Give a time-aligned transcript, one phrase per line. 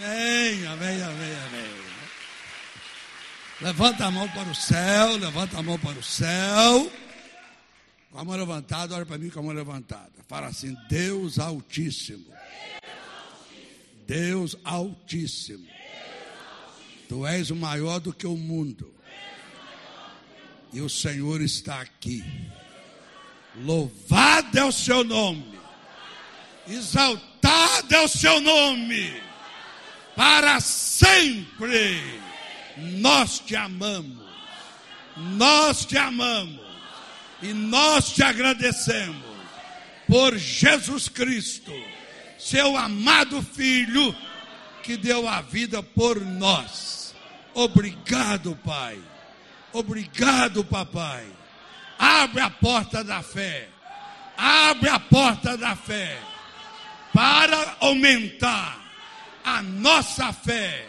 [0.00, 1.70] Amém, amém, amém, amém.
[3.60, 6.92] Levanta a mão para o céu, levanta a mão para o céu.
[8.12, 10.12] Com a mão levantada, olha para mim com a mão levantada.
[10.28, 12.26] Fala assim: Deus Altíssimo.
[14.06, 15.66] Deus Altíssimo.
[17.08, 18.94] Tu és o maior do que o mundo.
[20.72, 22.22] E o Senhor está aqui.
[23.56, 25.58] Louvado é o seu nome.
[26.68, 29.28] Exaltado é o seu nome.
[30.18, 32.02] Para sempre.
[32.76, 34.18] Nós te amamos.
[35.16, 36.58] Nós te amamos.
[37.40, 39.22] E nós te agradecemos
[40.08, 41.72] por Jesus Cristo,
[42.36, 44.12] seu amado Filho,
[44.82, 47.14] que deu a vida por nós.
[47.54, 48.98] Obrigado, Pai.
[49.72, 51.26] Obrigado, Papai.
[51.96, 53.68] Abre a porta da fé.
[54.36, 56.18] Abre a porta da fé
[57.12, 58.87] para aumentar
[59.48, 60.86] a nossa fé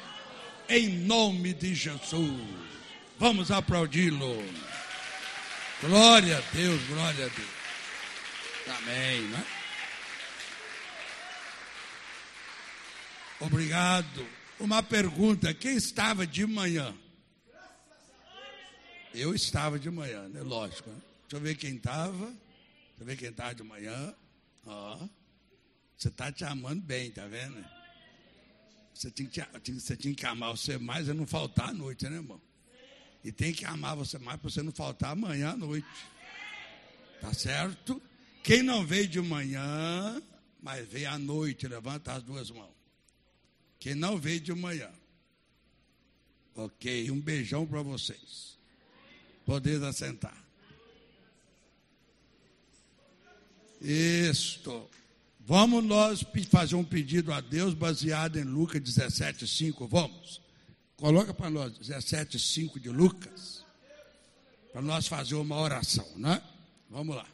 [0.67, 2.43] em nome de Jesus.
[3.17, 4.38] Vamos aplaudi-lo.
[5.81, 7.49] Glória a Deus, glória a Deus.
[8.77, 9.21] Amém.
[9.21, 9.45] Né?
[13.39, 14.27] Obrigado.
[14.59, 16.94] Uma pergunta: quem estava de manhã?
[19.13, 20.41] Eu estava de manhã, né?
[20.41, 20.89] Lógico.
[20.89, 21.01] Né?
[21.21, 22.25] Deixa eu ver quem estava.
[22.25, 24.13] Deixa eu ver quem estava de manhã.
[24.66, 25.07] Ó.
[25.97, 27.78] Você está te amando bem, tá vendo?
[29.00, 32.17] Você tinha, que, você tinha que amar você mais e não faltar à noite, né,
[32.17, 32.42] irmão?
[33.23, 35.88] E tem que amar você mais para você não faltar amanhã à noite.
[37.22, 38.02] Tá certo?
[38.44, 40.22] Quem não veio de manhã,
[40.61, 42.75] mas veio à noite, levanta as duas mãos.
[43.80, 44.91] Quem não veio de manhã.
[46.53, 48.58] Ok, um beijão para vocês.
[49.45, 50.36] Poder assentar.
[53.80, 54.89] Isto.
[55.50, 59.88] Vamos nós fazer um pedido a Deus baseado em Lucas 17, 5.
[59.88, 60.39] Vamos.
[60.95, 63.66] Coloca para nós 17, 5 de Lucas.
[64.72, 66.40] Para nós fazer uma oração, né?
[66.88, 67.25] Vamos lá.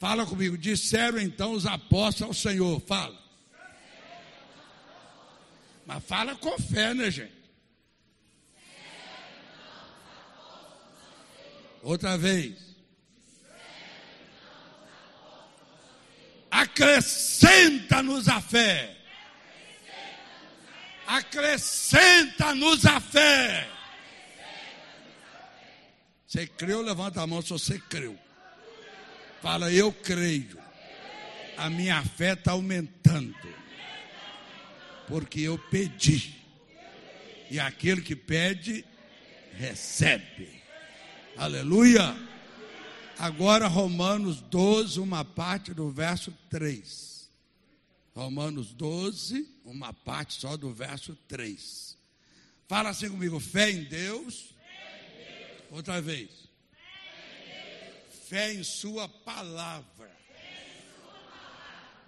[0.00, 0.58] Fala comigo.
[0.58, 2.80] Disseram então os apóstolos ao Senhor.
[2.80, 3.16] Fala.
[5.86, 7.32] Mas fala com fé, né, gente?
[11.84, 12.71] Outra vez.
[16.52, 18.94] Acrescenta-nos a fé.
[21.06, 23.66] Acrescenta-nos a fé.
[26.26, 26.82] Você creu?
[26.82, 28.18] Levanta a mão se você creu.
[29.40, 30.58] Fala, eu creio.
[31.56, 33.34] A minha fé está aumentando.
[35.08, 36.36] Porque eu pedi.
[37.50, 38.84] E aquele que pede,
[39.54, 40.62] recebe.
[41.38, 42.14] Aleluia.
[43.18, 47.30] Agora, Romanos 12, uma parte do verso 3.
[48.14, 51.96] Romanos 12, uma parte só do verso 3.
[52.68, 54.54] Fala assim comigo: fé em Deus.
[55.70, 56.30] Outra vez.
[58.28, 60.10] Fé em, Sua palavra.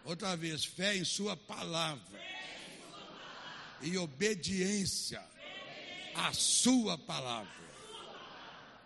[0.04, 0.96] Outra vez, fé.
[0.96, 2.20] Em sua palavra.
[3.82, 5.22] E obediência
[6.14, 7.64] à Sua palavra.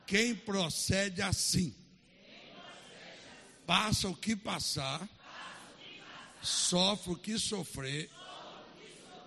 [0.06, 1.74] Quem procede assim
[3.68, 5.06] passa o que passar,
[6.40, 8.08] sofre o que sofrer,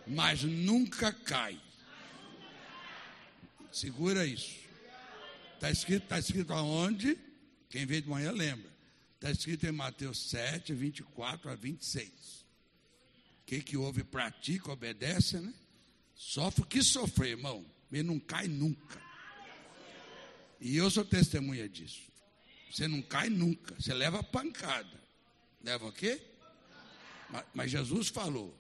[0.08, 1.62] mas nunca cai.
[3.72, 4.60] Segura isso.
[5.54, 7.16] Está escrito, tá escrito aonde?
[7.70, 8.68] Quem veio de manhã lembra.
[9.14, 12.10] Está escrito em Mateus 7, 24 a 26.
[12.10, 15.54] O que, que houve, pratica, obedece, né?
[16.16, 17.64] Sofre o que sofrer, irmão.
[17.92, 19.00] Ele não cai nunca.
[20.60, 22.11] E eu sou testemunha disso.
[22.72, 25.02] Você não cai nunca, você leva pancada.
[25.62, 26.22] Leva o quê?
[27.30, 28.58] Mas, mas Jesus falou: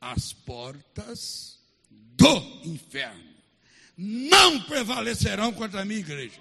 [0.00, 3.32] as portas do inferno
[3.96, 6.40] não prevalecerão contra a minha igreja.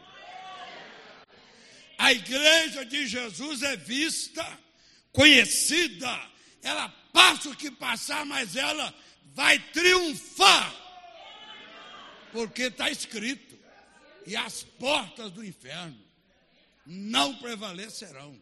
[1.96, 4.44] A igreja de Jesus é vista,
[5.12, 6.30] conhecida,
[6.64, 8.92] ela passa o que passar, mas ela
[9.36, 10.75] vai triunfar,
[12.31, 13.56] porque está escrito:
[14.25, 16.11] e as portas do inferno
[16.86, 18.39] não prevalecerão.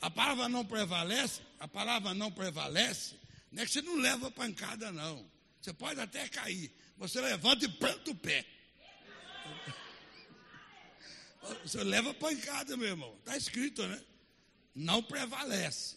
[0.00, 3.14] A palavra não prevalece, a palavra não prevalece,
[3.50, 5.28] não é que você não leva pancada, não.
[5.60, 8.44] Você pode até cair, você levanta e planta o pé.
[11.64, 13.14] Você leva pancada, meu irmão.
[13.20, 14.02] Está escrito, né?
[14.74, 15.94] Não prevalece.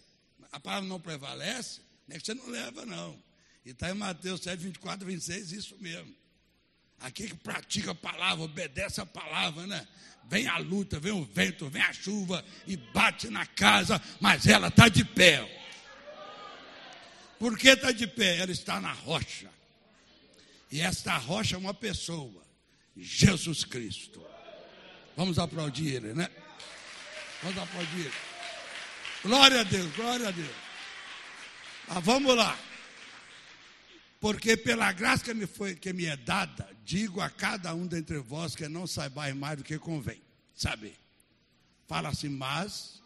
[0.51, 3.19] A palavra não prevalece, não é que você não leva, não.
[3.66, 6.16] E está em Mateus 7, 24, 26, isso mesmo.
[7.00, 9.88] Aquele que pratica a palavra, obedece a palavra, né?
[10.27, 14.68] Vem a luta, vem o vento, vem a chuva e bate na casa, mas ela
[14.68, 15.48] está de pé.
[17.39, 18.38] Por que está de pé?
[18.38, 19.50] Ela está na rocha.
[20.71, 22.44] E esta rocha é uma pessoa,
[22.95, 24.24] Jesus Cristo.
[25.18, 26.30] Vamos aplaudir ele, né?
[27.42, 28.12] Vamos aplaudir.
[29.24, 30.56] Glória a Deus, glória a Deus.
[31.88, 32.57] Ah, vamos lá.
[34.19, 38.18] Porque pela graça que me, foi, que me é dada, digo a cada um dentre
[38.19, 40.21] vós que não saibais mais do que convém
[40.54, 40.98] saber.
[41.88, 43.01] Fala assim, mas,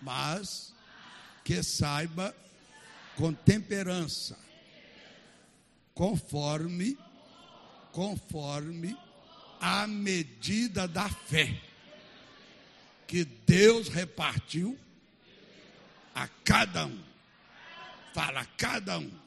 [0.00, 0.74] mas,
[1.44, 2.34] que saiba
[3.14, 4.38] com temperança,
[5.94, 6.98] conforme,
[7.92, 8.96] conforme
[9.60, 11.60] a medida da fé
[13.06, 14.78] que Deus repartiu
[16.14, 17.04] a cada um.
[18.14, 19.21] Fala, cada um.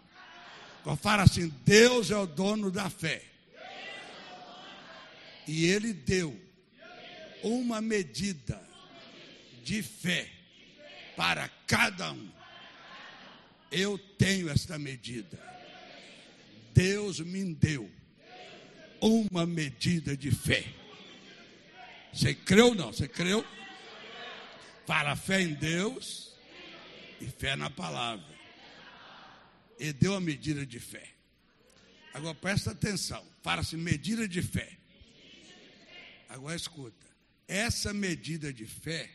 [0.94, 3.24] Fala assim: Deus é o dono da fé.
[5.48, 6.40] E Ele deu
[7.42, 8.62] uma medida
[9.64, 10.30] de fé
[11.16, 12.32] para cada um.
[13.72, 15.40] Eu tenho esta medida.
[16.74, 17.90] Deus me deu
[19.02, 20.66] uma medida de fé.
[22.12, 22.94] Você creu ou não?
[22.94, 23.46] Você creu?
[24.86, 26.34] Para fé em Deus
[27.20, 28.35] e fé na palavra.
[29.78, 31.08] Ele deu a medida de fé.
[32.14, 33.26] Agora presta atenção.
[33.44, 34.78] Fala-se medida de fé.
[36.30, 37.06] Agora escuta.
[37.48, 39.10] Essa medida de fé,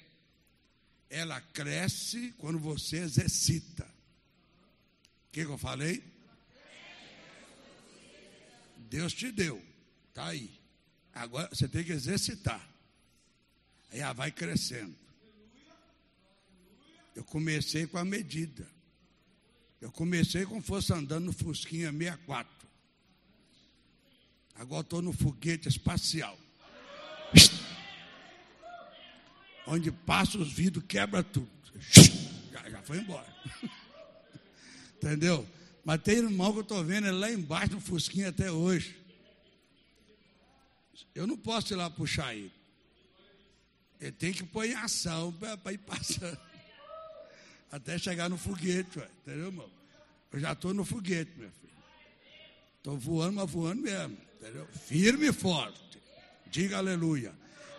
[1.08, 3.84] ela cresce quando você exercita.
[3.84, 6.02] O que, que eu falei?
[8.76, 9.62] Deus te deu,
[10.08, 10.50] está aí.
[11.12, 12.68] Agora você tem que exercitar.
[13.90, 14.96] Aí ela vai crescendo.
[17.14, 18.68] Eu comecei com a medida.
[19.80, 22.68] Eu comecei como fosse andando no Fusquinha 64.
[24.56, 26.38] Agora estou no foguete espacial
[29.70, 31.48] onde passa os vidros, quebra tudo.
[32.52, 33.26] Já, já foi embora.
[34.96, 35.46] Entendeu?
[35.84, 38.98] Mas tem irmão que eu estou vendo ele lá embaixo no Fusquinha até hoje.
[41.14, 42.52] Eu não posso ir lá puxar ele.
[44.00, 46.38] Ele tem que pôr em ação para ir passando.
[47.70, 49.70] Até chegar no foguete, ué, entendeu, irmão?
[50.32, 51.72] Eu já estou no foguete, meu filho.
[52.78, 54.66] Estou voando, mas voando mesmo, entendeu?
[54.68, 56.00] Firme e forte.
[56.46, 57.32] Diga aleluia.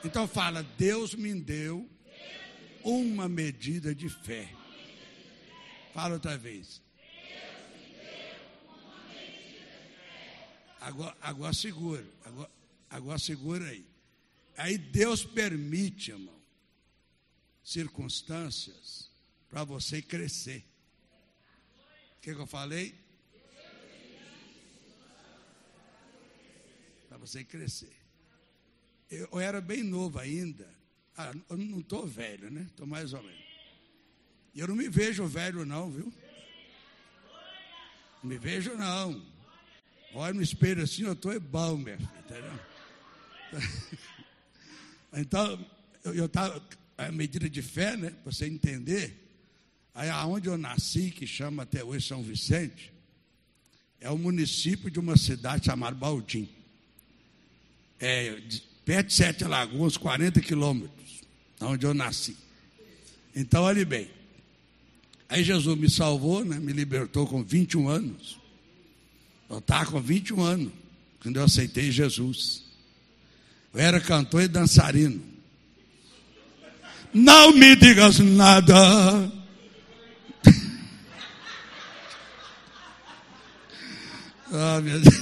[0.03, 1.89] Então fala, Deus me deu
[2.83, 4.49] uma medida de fé.
[5.93, 6.81] Fala outra vez.
[10.79, 12.49] Agora, agora segura, agora,
[12.89, 13.85] agora segura aí.
[14.57, 16.41] Aí Deus permite, irmão,
[17.63, 19.10] circunstâncias
[19.51, 20.65] para você crescer.
[22.17, 22.95] O que, que eu falei?
[27.07, 28.01] Para você crescer
[29.11, 30.67] eu era bem novo ainda.
[31.17, 32.65] Ah, eu não estou velho, né?
[32.69, 33.43] Estou mais ou menos.
[34.53, 36.13] E eu não me vejo velho, não, viu?
[38.23, 39.21] Não me vejo, não.
[40.13, 42.59] Olha no espelho assim, eu estou bom, minha filha, entendeu?
[45.13, 45.69] então,
[46.05, 46.65] eu estava,
[46.97, 48.11] a medida de fé, né?
[48.11, 49.30] Para você entender.
[49.93, 52.91] Aí, aonde eu nasci, que chama até hoje São Vicente,
[53.99, 56.47] é o município de uma cidade chamada Baldim.
[57.99, 58.41] É,
[58.85, 61.21] perto de Sete Lagoas, 40 quilômetros,
[61.59, 62.35] onde eu nasci.
[63.35, 64.09] Então, olhe bem.
[65.29, 68.39] Aí Jesus me salvou, né, me libertou com 21 anos.
[69.49, 70.73] Eu estava com 21 anos,
[71.21, 72.63] quando eu aceitei Jesus.
[73.73, 75.21] Eu era cantor e dançarino.
[77.13, 79.40] Não me digas nada.
[84.51, 85.15] Ah, meu Deus.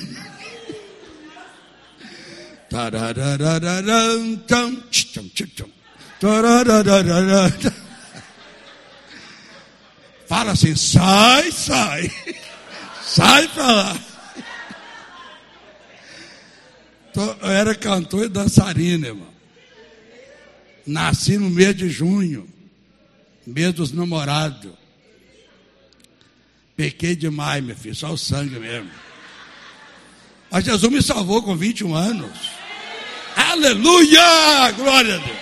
[10.27, 12.11] Fala assim, sai, sai.
[13.01, 13.99] Sai para lá.
[17.41, 19.33] Eu era cantor e dançarino, irmão.
[20.85, 22.47] Nasci no mês de junho,
[23.45, 24.71] mês dos namorados.
[26.75, 28.89] Pequei demais, meu filho, só o sangue mesmo.
[30.51, 32.59] Mas Jesus me salvou com 21 anos.
[33.35, 34.71] Aleluia!
[34.71, 35.37] Glória a Deus.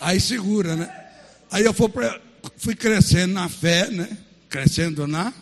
[0.00, 1.04] Aí segura, né?
[1.50, 1.74] Aí eu
[2.56, 4.18] fui, crescendo na fé, né?
[4.48, 5.32] Crescendo na.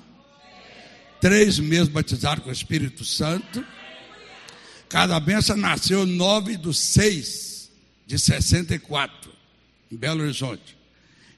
[1.21, 3.65] Três meses batizado com o Espírito Santo.
[4.89, 7.71] Cada benção nasceu 9 do 6
[8.07, 9.33] de 64,
[9.91, 10.77] em Belo Horizonte.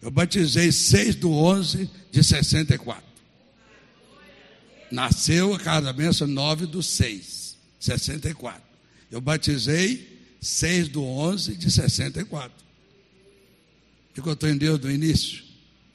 [0.02, 3.13] Eu batizei 6 do 11 de 64.
[4.94, 8.62] Nasceu a cada benção 9 do 6, 64.
[9.10, 12.52] Eu batizei 6 do 11 de 64.
[14.14, 15.42] Ficou entendendo do início?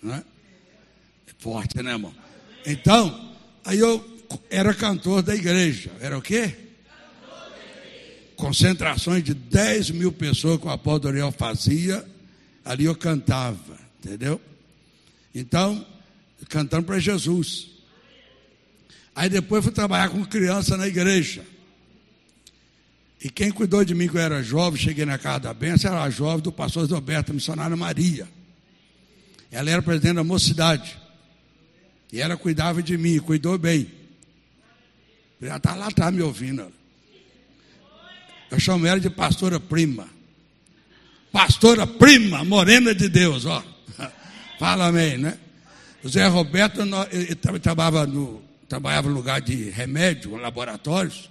[0.04, 0.18] Não é?
[0.18, 2.14] é forte, né, irmão?
[2.66, 4.06] Então, aí eu,
[4.50, 5.92] era cantor da igreja.
[6.02, 6.54] Era o quê?
[8.36, 12.06] Concentrações de 10 mil pessoas que o apóstolo Ariel fazia,
[12.66, 14.42] ali eu cantava, entendeu?
[15.34, 15.88] Então,
[16.50, 17.79] cantando para Jesus.
[19.16, 21.44] Aí depois fui trabalhar com criança na igreja.
[23.22, 26.04] E quem cuidou de mim quando eu era jovem, cheguei na casa da benção, era
[26.04, 28.28] a jovem do pastor Roberto, missionária Maria.
[29.52, 30.98] Ela era presidente da mocidade.
[32.12, 33.92] E ela cuidava de mim, cuidou bem.
[35.42, 36.72] Já está lá atrás me ouvindo.
[38.50, 40.08] Eu chamo ela de pastora prima.
[41.32, 43.64] Pastora prima, morena de Deus, ó.
[44.58, 45.38] Fala amém, né?
[46.04, 51.30] O Zé Roberto ele trabalhava no, trabalhava no lugar de remédio, laboratórios.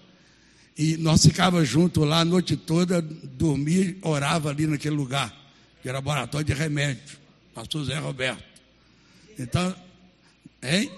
[0.77, 5.35] E nós ficávamos juntos lá a noite toda, dormia, orava ali naquele lugar,
[5.81, 7.17] que era laboratório de remédio.
[7.55, 8.45] Pastor Zé Roberto.
[9.39, 9.75] Então,
[10.63, 10.91] hein?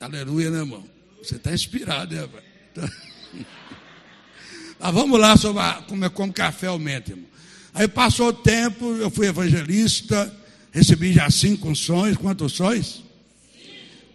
[0.00, 0.84] Aleluia, né, irmão?
[1.22, 2.42] Você está inspirado, né, pai?
[2.72, 2.88] Então...
[4.80, 7.26] Mas vamos lá sobre a, como, é, como café aumenta, irmão.
[7.74, 10.32] Aí passou o tempo, eu fui evangelista,
[10.70, 12.16] recebi já cinco unções.
[12.16, 13.07] Quantos unções?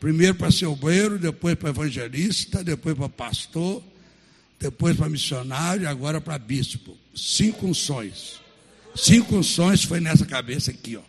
[0.03, 3.81] Primeiro para ser obreiro, depois para evangelista, depois para pastor,
[4.59, 6.97] depois para missionário, agora para bispo.
[7.15, 8.41] Cinco unções.
[8.93, 11.01] Cinco unções foi nessa cabeça aqui, ó.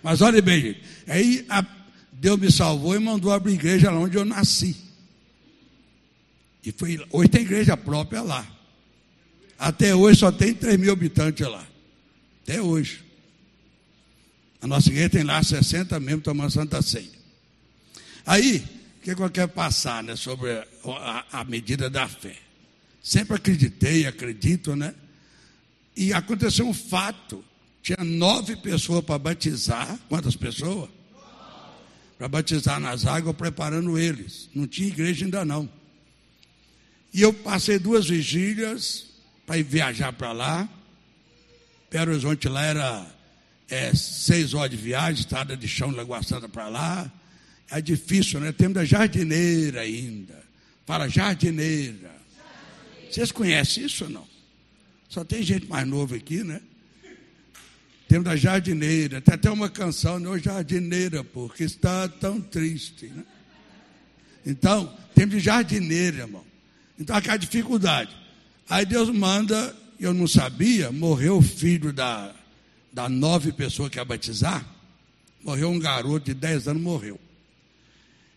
[0.00, 0.82] Mas olha bem, gente.
[1.08, 1.66] Aí a,
[2.12, 4.76] Deus me salvou e mandou abrir igreja lá onde eu nasci.
[6.64, 8.46] E foi, hoje tem igreja própria lá.
[9.58, 11.66] Até hoje só tem 3 mil habitantes lá.
[12.44, 13.02] Até hoje.
[14.62, 17.18] A nossa igreja tem lá 60 membros tomando Santa Ceia.
[18.26, 18.64] Aí,
[18.98, 22.36] o que eu quero passar né, sobre a, a medida da fé?
[23.02, 24.94] Sempre acreditei, acredito, né?
[25.96, 27.44] E aconteceu um fato.
[27.82, 29.98] Tinha nove pessoas para batizar.
[30.08, 30.90] Quantas pessoas?
[32.18, 34.50] Para batizar nas águas, preparando eles.
[34.54, 35.68] Não tinha igreja ainda não.
[37.12, 39.06] E eu passei duas vigílias
[39.46, 40.68] para ir viajar para lá.
[41.90, 43.06] Belo Horizonte lá era
[43.68, 47.10] é, seis horas de viagem, estrada de chão, Lagoa Santa para lá.
[47.70, 48.50] É difícil, né?
[48.52, 50.42] Temos da jardineira ainda.
[50.84, 52.10] Fala jardineira.
[53.08, 54.28] Vocês conhecem isso ou não?
[55.08, 56.60] Só tem gente mais nova aqui, né?
[58.08, 59.20] Temos da jardineira.
[59.20, 60.36] Tem até uma canção, né?
[60.38, 63.24] Jardineira, porque está tão triste, né?
[64.44, 66.44] Então, temos de jardineira, irmão.
[66.98, 68.16] Então, aquela dificuldade.
[68.68, 72.34] Aí Deus manda, eu não sabia, morreu o filho da,
[72.92, 74.66] da nove pessoas que ia batizar.
[75.42, 77.18] Morreu um garoto de dez anos, morreu.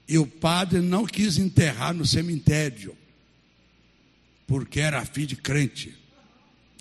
[0.08, 2.96] E o padre não quis enterrar no cemitério,
[4.46, 5.96] porque era filho de crente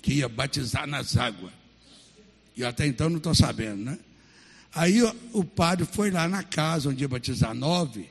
[0.01, 1.53] que ia batizar nas águas.
[2.55, 3.99] E até então não estou sabendo, né?
[4.75, 5.01] Aí
[5.31, 8.09] o padre foi lá na casa onde ia batizar nove.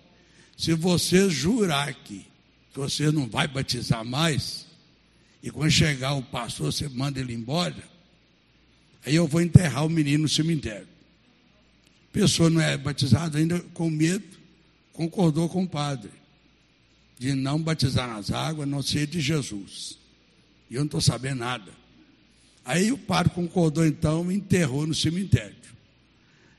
[0.57, 2.27] Se você jurar que,
[2.73, 4.67] que você não vai batizar mais,
[5.43, 7.83] e quando chegar o pastor, você manda ele embora,
[9.05, 10.87] aí eu vou enterrar o menino no cemitério.
[12.11, 14.42] A pessoa não é batizada ainda com medo,
[14.93, 16.11] concordou com o padre
[17.19, 19.99] de não batizar nas águas, não ser de Jesus.
[20.71, 21.73] E eu não estou sabendo nada.
[22.65, 25.55] Aí o padre concordou então e enterrou no cemitério.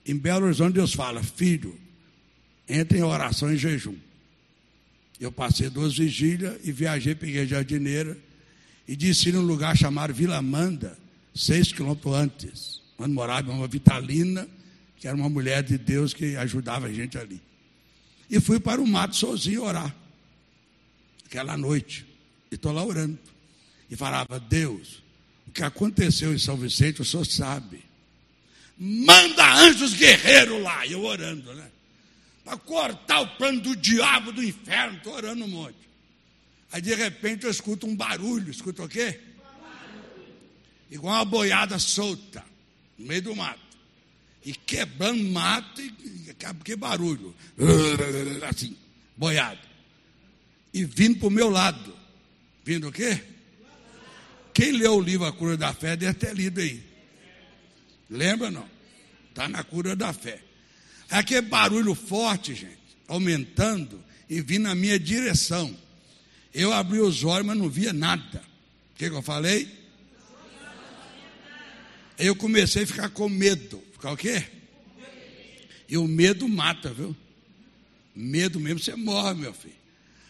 [0.05, 1.77] Em Belo Horizonte Deus fala, filho,
[2.67, 3.95] entre em oração e jejum.
[5.19, 8.17] Eu passei duas vigílias e viajei, peguei a jardineira
[8.87, 10.97] e disse num lugar chamado Vila Manda,
[11.33, 14.47] seis quilômetros antes, onde morava uma Vitalina,
[14.97, 17.41] que era uma mulher de Deus que ajudava a gente ali.
[18.29, 19.93] E fui para o mato sozinho orar,
[21.25, 22.05] aquela noite.
[22.51, 23.19] E estou lá orando.
[23.89, 25.03] E falava, Deus,
[25.47, 27.83] o que aconteceu em São Vicente, o senhor sabe.
[28.77, 30.85] Manda anjos guerreiros lá.
[30.85, 31.69] E eu orando, né?
[32.43, 34.97] Para cortar o plano do diabo do inferno.
[34.97, 35.77] Estou orando um monte.
[36.71, 38.51] Aí de repente eu escuto um barulho.
[38.51, 39.19] Escuta o quê?
[40.89, 42.43] Igual uma boiada solta.
[42.97, 43.62] No meio do mato.
[44.45, 45.91] E quebrando mato e
[46.63, 47.33] que barulho.
[48.49, 48.75] Assim,
[49.15, 49.59] boiado.
[50.73, 51.93] E vindo para o meu lado.
[52.65, 53.21] Vindo o quê?
[54.53, 56.83] Quem leu o livro A Cura da Fé deve ter lido aí.
[58.09, 58.67] Lembra não?
[59.29, 60.39] Está na cura da fé.
[61.09, 65.75] É aquele barulho forte, gente, aumentando e vindo na minha direção.
[66.53, 68.43] Eu abri os olhos, mas não via nada.
[68.93, 69.67] O que, que eu falei?
[72.17, 73.83] Eu comecei a ficar com medo.
[74.03, 74.43] Ficar o quê?
[75.87, 77.15] E o medo mata, viu?
[78.13, 79.73] Medo mesmo, você morre, meu filho.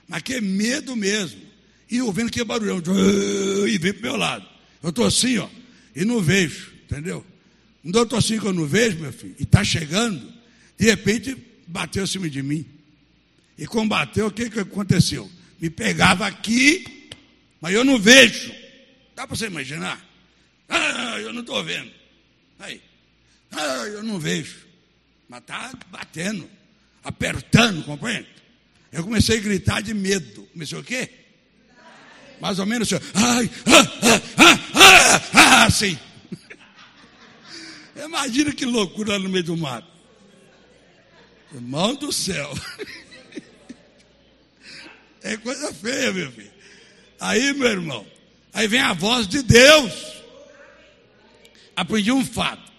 [0.07, 1.41] Mas que medo mesmo
[1.89, 2.83] e ouvindo que barulhão,
[3.67, 4.47] e vem para o meu lado.
[4.83, 5.49] Eu estou assim, ó,
[5.95, 7.25] e não vejo, entendeu?
[7.83, 10.21] Não eu estou assim que eu não vejo, meu filho, e está chegando,
[10.77, 12.63] de repente bateu em cima de mim.
[13.57, 15.27] e combateu, o que, que aconteceu?
[15.59, 17.09] Me pegava aqui,
[17.59, 18.53] mas eu não vejo.
[19.15, 19.99] Dá para você imaginar?
[20.69, 21.91] Ah, eu não estou vendo.
[22.59, 22.79] Aí.
[23.55, 24.65] Ah, eu não vejo.
[25.29, 26.49] Mas está batendo,
[27.03, 28.27] apertando, compreende?
[28.91, 30.43] Eu comecei a gritar de medo.
[30.53, 31.09] Comecei o quê?
[32.39, 33.03] Mais ou menos assim.
[33.13, 35.97] Ai, ah, ah, ah, ah, ah, assim.
[37.95, 39.87] Imagina que loucura no meio do mato.
[41.53, 42.53] Irmão do céu.
[45.23, 46.51] É coisa feia, meu filho.
[47.17, 48.05] Aí, meu irmão,
[48.53, 49.93] aí vem a voz de Deus.
[51.77, 52.72] Aprendi um fato.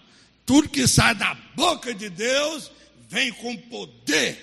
[0.45, 2.71] Tudo que sai da boca de Deus
[3.09, 4.37] vem com poder.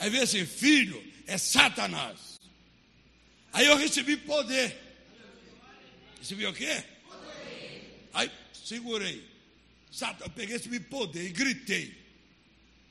[0.00, 2.40] Aí vem assim, filho, é Satanás.
[3.52, 4.76] Aí eu recebi poder.
[6.18, 6.84] Recebi o quê?
[8.12, 9.26] Aí segurei.
[10.20, 11.96] Eu peguei esse poder e gritei.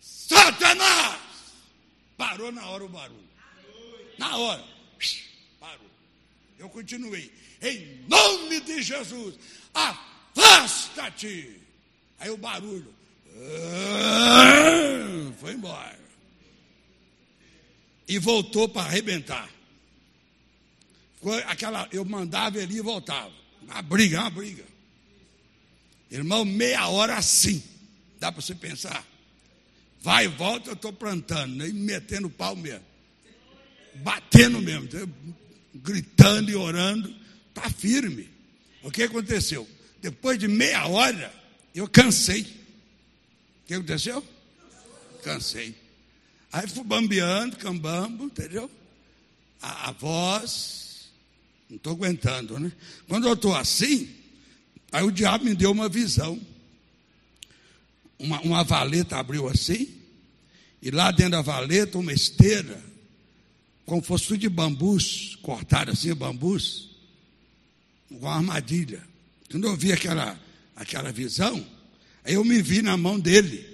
[0.02, 1.22] Satanás!
[2.18, 3.30] Parou na hora o barulho.
[4.18, 4.64] Na hora.
[5.60, 5.90] Parou.
[6.58, 7.32] Eu continuei.
[7.62, 9.36] Em nome de Jesus,
[10.38, 11.60] afasta-te.
[12.20, 12.94] Aí o barulho.
[13.36, 16.00] Ah, foi embora.
[18.08, 19.50] E voltou para arrebentar.
[21.48, 23.32] Aquela, eu mandava ele e voltava.
[23.62, 24.64] Uma briga, uma briga.
[26.10, 27.62] Irmão, meia hora assim.
[28.20, 29.06] Dá para você pensar?
[30.02, 31.68] Vai e volta, eu estou plantando, né?
[31.68, 32.86] metendo pau mesmo.
[33.96, 34.88] Batendo mesmo,
[35.76, 37.14] gritando e orando.
[37.50, 38.30] Está firme.
[38.84, 39.68] O que aconteceu?
[40.02, 41.34] Depois de meia hora,
[41.74, 42.42] eu cansei.
[42.42, 44.26] O que aconteceu?
[45.24, 45.76] Cansei.
[46.52, 48.70] Aí fui bambeando, cambambo, entendeu?
[49.62, 51.10] A, a voz,
[51.70, 52.72] não estou aguentando, né?
[53.08, 54.10] Quando eu estou assim,
[54.92, 56.40] aí o diabo me deu uma visão
[58.20, 59.96] uma, uma valeta abriu assim,
[60.82, 62.82] e lá dentro da valeta uma esteira,
[63.86, 66.90] como fosse tudo de bambus, cortado assim, bambus,
[68.10, 69.02] com uma armadilha.
[69.50, 70.40] Quando eu vi aquela,
[70.76, 71.66] aquela visão,
[72.24, 73.66] aí eu me vi na mão dele.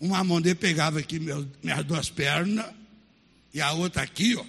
[0.00, 2.66] Uma mão dele pegava aqui meu, minhas duas pernas,
[3.52, 4.44] e a outra aqui, ó,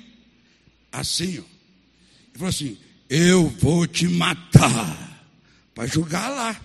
[0.92, 1.44] assim, ó.
[1.44, 2.78] Ele falou assim:
[3.10, 5.30] Eu vou te matar,
[5.74, 6.62] para jogar lá.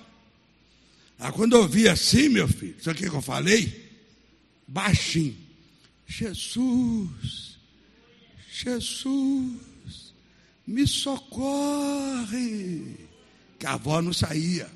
[1.19, 3.91] Ah, quando eu vi assim, meu filho, sabe o que eu falei?
[4.67, 5.37] Baixinho.
[6.07, 7.59] Jesus,
[8.51, 10.15] Jesus,
[10.67, 11.91] me socorre.
[13.61, 14.69] Que a avó não saía.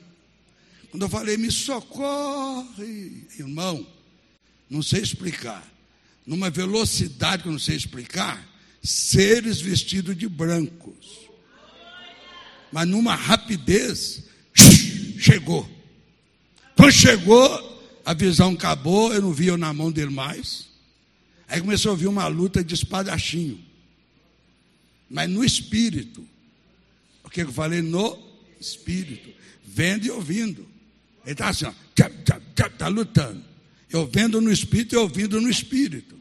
[0.91, 3.85] Quando eu falei, me socorre, irmão,
[4.69, 5.67] não sei explicar.
[6.27, 8.47] Numa velocidade que eu não sei explicar,
[8.83, 11.29] seres vestidos de brancos.
[12.71, 14.25] Mas numa rapidez,
[15.19, 15.69] chegou.
[16.77, 20.67] Quando chegou, a visão acabou, eu não via na mão dele mais.
[21.49, 23.59] Aí começou a ouvir uma luta de espadachinho.
[25.09, 26.27] Mas no espírito.
[27.23, 27.81] O que eu falei?
[27.81, 28.34] No
[28.65, 29.31] espírito.
[29.65, 30.67] Vendo e ouvindo.
[31.25, 33.43] Ele está assim, está lutando.
[33.91, 36.15] Eu vendo no espírito e ouvindo no espírito.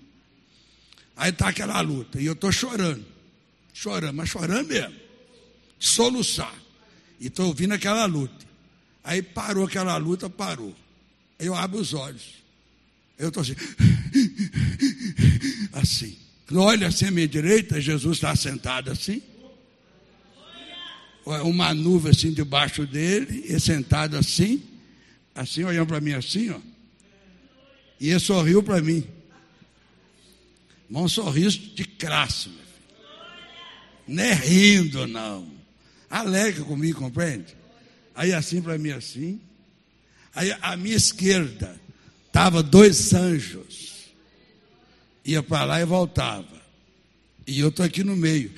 [1.16, 2.20] Aí está aquela luta.
[2.22, 3.06] E eu estou chorando.
[3.74, 4.96] Chorando, mas chorando mesmo.
[5.80, 6.56] Soluçar.
[7.20, 8.46] E estou ouvindo aquela luta.
[9.04, 10.76] Aí parou aquela luta, parou.
[11.38, 12.36] Eu abro os olhos.
[13.18, 13.56] Eu estou assim.
[15.74, 16.18] Assim.
[16.52, 19.24] Olha assim à minha direita, Jesus está sentado assim.
[21.26, 24.62] Uma nuvem assim debaixo dele, e sentado assim,
[25.34, 26.60] assim, olhando para mim assim, ó.
[28.00, 29.08] E ele sorriu para mim.
[30.92, 32.74] Um sorriso de crasso, meu filho.
[34.08, 35.52] Não é rindo, não.
[36.10, 37.56] Alegre comigo, compreende?
[38.14, 39.42] Aí assim para mim assim.
[40.36, 41.80] Aí à minha esquerda
[42.28, 44.12] estava dois anjos.
[45.26, 46.62] Ia para lá e voltava.
[47.48, 48.52] E eu estou aqui no meio.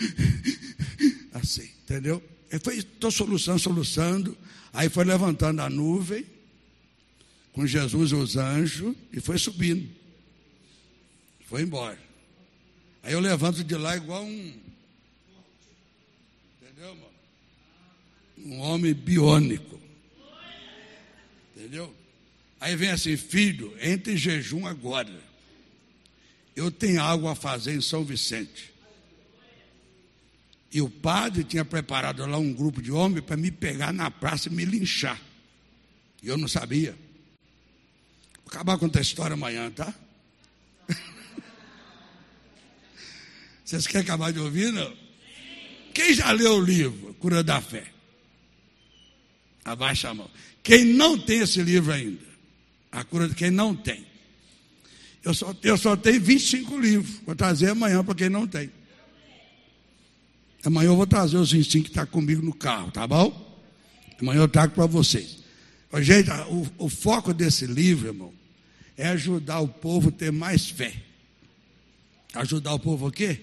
[1.33, 2.21] assim, entendeu?
[2.55, 4.37] Estou soluçando, soluçando.
[4.73, 6.25] Aí foi levantando a nuvem
[7.53, 9.89] com Jesus e os anjos e foi subindo.
[11.47, 11.99] Foi embora.
[13.03, 14.65] Aí eu levanto de lá igual um
[18.45, 19.79] um homem biônico.
[21.55, 21.93] Entendeu?
[22.59, 25.11] Aí vem assim, filho, entre em jejum agora.
[26.55, 28.71] Eu tenho algo a fazer em São Vicente.
[30.75, 34.49] E o padre tinha preparado lá um grupo de homens para me pegar na praça
[34.49, 35.17] e me linchar.
[36.21, 36.93] E eu não sabia.
[38.43, 39.95] Vou acabar com essa história amanhã, tá?
[43.63, 44.93] Vocês querem acabar de ouvir, não?
[45.93, 47.89] Quem já leu o livro Cura da Fé?
[49.63, 50.29] Abaixa a mão.
[50.61, 52.25] Quem não tem esse livro ainda,
[52.91, 54.05] a cura de quem não tem.
[55.23, 57.21] Eu só, eu só tenho 25 livros.
[57.25, 58.69] Vou trazer amanhã para quem não tem.
[60.65, 63.45] Amanhã eu vou trazer os 25 que estão tá comigo no carro, tá bom?
[64.19, 65.37] Amanhã eu trago para vocês.
[66.01, 68.33] Gente, o, o foco desse livro, irmão,
[68.97, 70.93] é ajudar o povo a ter mais fé.
[72.33, 73.39] Ajudar o povo o quê?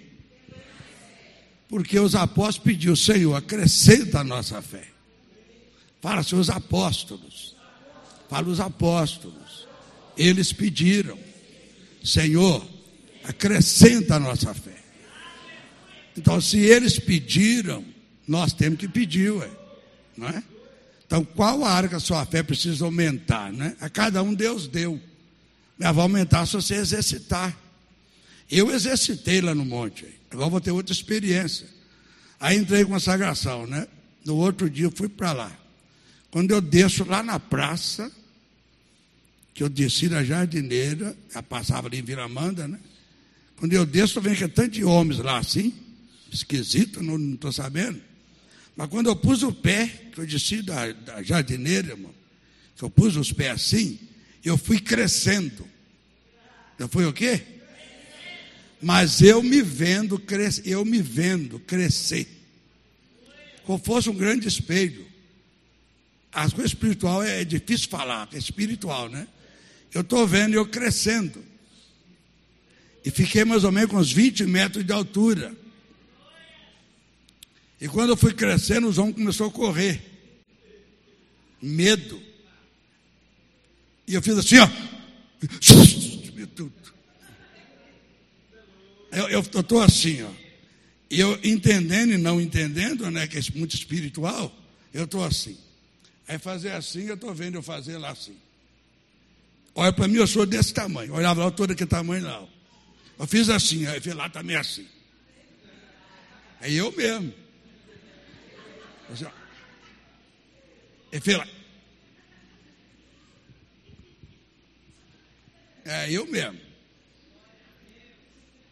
[1.68, 4.88] Porque os apóstolos pediram, Senhor, acrescenta a nossa fé.
[6.00, 7.54] Fala, Senhor, os apóstolos.
[8.28, 9.68] Fala os apóstolos.
[10.16, 11.18] Eles pediram,
[12.02, 12.66] Senhor,
[13.24, 14.81] acrescenta a nossa fé.
[16.16, 17.84] Então, se eles pediram,
[18.26, 19.50] nós temos que pedir, ué,
[20.16, 20.42] não é?
[21.06, 23.76] Então, qual área que a sua fé precisa aumentar, né?
[23.80, 25.00] A cada um Deus deu.
[25.78, 27.56] Mas vai aumentar se você exercitar.
[28.50, 30.06] Eu exercitei lá no monte.
[30.30, 31.66] Agora vou ter outra experiência.
[32.40, 33.86] Aí entrei com a sagração, né?
[34.24, 35.52] No outro dia eu fui para lá.
[36.30, 38.10] Quando eu desço lá na praça,
[39.52, 42.78] que eu desci na jardineira, já passava ali em Viramanda, né?
[43.56, 45.74] Quando eu desço, eu vejo que é tanto de homens lá assim,
[46.34, 48.00] esquisito, não estou sabendo.
[48.76, 52.14] Mas quando eu pus o pé, que eu desci da, da jardineira, irmão,
[52.76, 53.98] que eu pus os pés assim,
[54.44, 55.66] eu fui crescendo.
[56.78, 57.42] Eu fui o quê?
[58.80, 62.26] Mas eu me vendo crescer, eu me vendo crescer.
[63.64, 65.06] Como fosse um grande espelho.
[66.32, 69.28] As coisas espiritual é difícil falar, é espiritual, né?
[69.92, 71.44] Eu estou vendo eu crescendo.
[73.04, 75.54] E fiquei mais ou menos com uns 20 metros de altura.
[77.82, 80.00] E quando eu fui crescendo, os homens começaram a correr.
[81.60, 82.22] Medo.
[84.06, 84.70] E eu fiz assim, ó.
[89.10, 90.30] Eu estou assim, ó.
[91.10, 93.26] E eu entendendo e não entendendo, né?
[93.26, 94.56] Que é muito espiritual,
[94.94, 95.58] eu estou assim.
[96.28, 98.36] Aí fazer assim, eu estou vendo eu fazer lá assim.
[99.74, 101.14] Olha para mim, eu sou desse tamanho.
[101.14, 102.48] Olhava lá, eu estou daquele tamanho, não.
[103.18, 104.86] Eu fiz assim, aí fiz lá também assim.
[106.60, 107.41] É eu mesmo.
[109.12, 109.26] Assim,
[111.20, 111.46] fez lá.
[115.84, 116.58] É eu mesmo.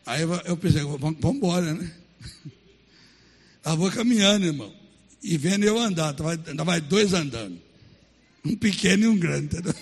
[0.07, 1.93] Aí eu, pensei, vamos, embora, né?
[3.63, 4.75] Eu vou caminhando, irmão.
[5.23, 6.17] E vendo eu andar,
[6.49, 7.61] ainda vai dois andando.
[8.43, 9.75] Um pequeno e um grande, entendeu?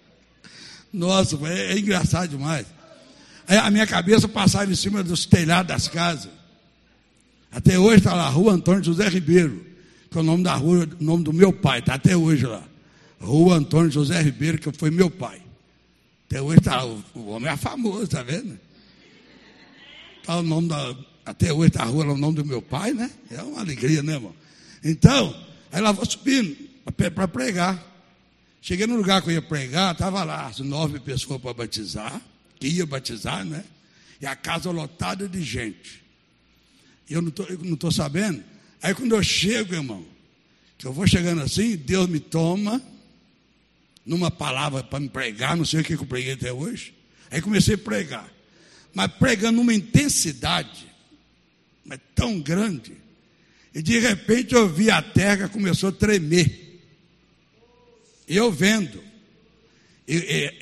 [0.92, 2.66] Nossa, é, é engraçado demais.
[3.48, 6.30] Aí a minha cabeça passava em cima dos telhados das casas.
[7.56, 9.64] Até hoje está lá, Rua Antônio José Ribeiro,
[10.10, 12.62] que é o nome da rua, o nome do meu pai, está até hoje lá.
[13.18, 15.40] Rua Antônio José Ribeiro, que foi meu pai.
[16.26, 18.60] Até hoje está, o, o homem é famoso, está vendo?
[20.22, 22.92] Tá o nome da, até hoje está a rua, é o nome do meu pai,
[22.92, 23.10] né?
[23.30, 24.34] É uma alegria, né, irmão?
[24.84, 25.34] Então,
[25.72, 26.54] aí lá vou subindo
[27.14, 27.82] para pregar.
[28.60, 32.20] Cheguei no lugar que eu ia pregar, estava lá as nove pessoas para batizar,
[32.60, 33.64] que ia batizar, né?
[34.20, 36.04] E a casa lotada de gente.
[37.08, 38.42] E eu não estou sabendo.
[38.82, 40.04] Aí quando eu chego, irmão,
[40.78, 42.82] que eu vou chegando assim, Deus me toma
[44.04, 46.94] numa palavra para me pregar, não sei o que eu preguei até hoje.
[47.30, 48.32] Aí comecei a pregar.
[48.94, 50.86] Mas pregando numa intensidade,
[51.84, 52.92] mas tão grande.
[53.74, 56.80] E de repente eu vi a terra começou a tremer.
[58.26, 59.02] Eu vendo.
[60.08, 60.16] E,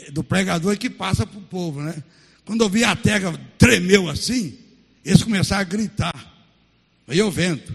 [0.08, 2.02] e, do pregador que passa para o povo, né?
[2.44, 4.58] Quando eu vi a terra tremeu assim,
[5.04, 6.33] eles começaram a gritar.
[7.06, 7.74] Aí eu vendo.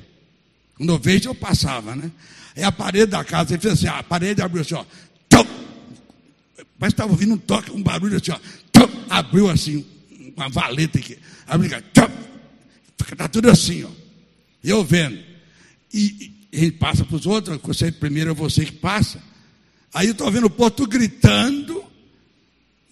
[0.76, 2.12] Quando eu vejo, eu passava, né?
[2.56, 4.86] Aí a parede da casa, ele fez assim, a parede abriu assim, ó.
[5.28, 5.46] Tum!
[6.78, 8.40] Mas estava ouvindo um toque, um barulho assim, ó.
[9.10, 9.86] Abriu assim,
[10.36, 11.18] uma valeta aqui.
[11.48, 13.90] Abriu, está tudo assim, ó.
[14.64, 15.20] E eu vendo.
[15.94, 19.22] E, e a gente passa para os outros, você, primeiro é você que passa.
[19.94, 21.84] Aí eu estou vendo o povo gritando,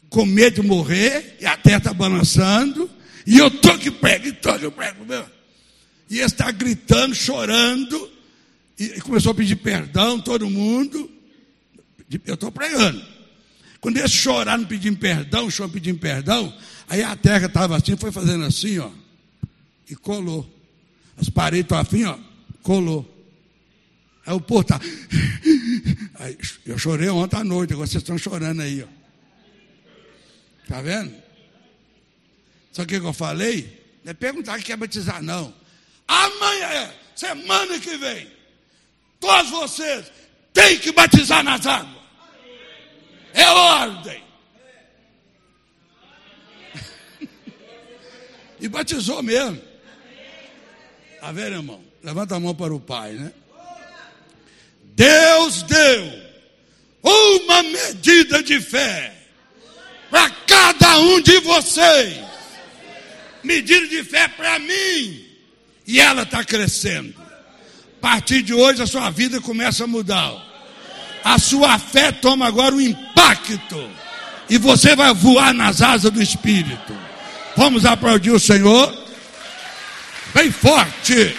[0.10, 2.90] com medo de morrer, e a terra está balançando,
[3.26, 5.37] e eu estou que prego, estou que prego, meu.
[6.10, 8.10] E está gritando, chorando,
[8.80, 11.10] e começou a pedir perdão, todo mundo.
[12.26, 13.04] Eu estou pregando.
[13.82, 16.56] Quando eles choraram pedindo perdão, chorando pedindo perdão,
[16.88, 18.90] aí a terra estava assim, foi fazendo assim, ó,
[19.90, 20.48] e colou.
[21.18, 22.18] As paredes estão afim, ó,
[22.62, 23.14] colou.
[24.26, 24.80] Aí o povo está.
[26.66, 28.88] eu chorei ontem à noite, agora vocês estão chorando aí, ó.
[30.64, 31.14] Está vendo?
[32.72, 34.00] Só que eu falei?
[34.04, 35.54] Não é perguntar que quer batizar, não.
[36.08, 38.32] Amanhã, semana que vem,
[39.20, 40.12] todos vocês
[40.54, 41.98] têm que batizar nas águas.
[43.34, 44.24] É ordem.
[48.60, 49.62] e batizou mesmo.
[51.16, 51.84] Está vendo, irmão?
[52.02, 53.34] Levanta a mão para o Pai, né?
[54.84, 56.28] Deus deu
[57.04, 59.14] uma medida de fé
[60.10, 62.18] para cada um de vocês.
[63.44, 65.27] Medida de fé para mim.
[65.88, 67.16] E ela está crescendo.
[67.98, 70.34] A partir de hoje a sua vida começa a mudar.
[71.24, 73.90] A sua fé toma agora um impacto.
[74.50, 76.94] E você vai voar nas asas do Espírito.
[77.56, 78.94] Vamos aplaudir o Senhor.
[80.34, 81.36] Bem forte.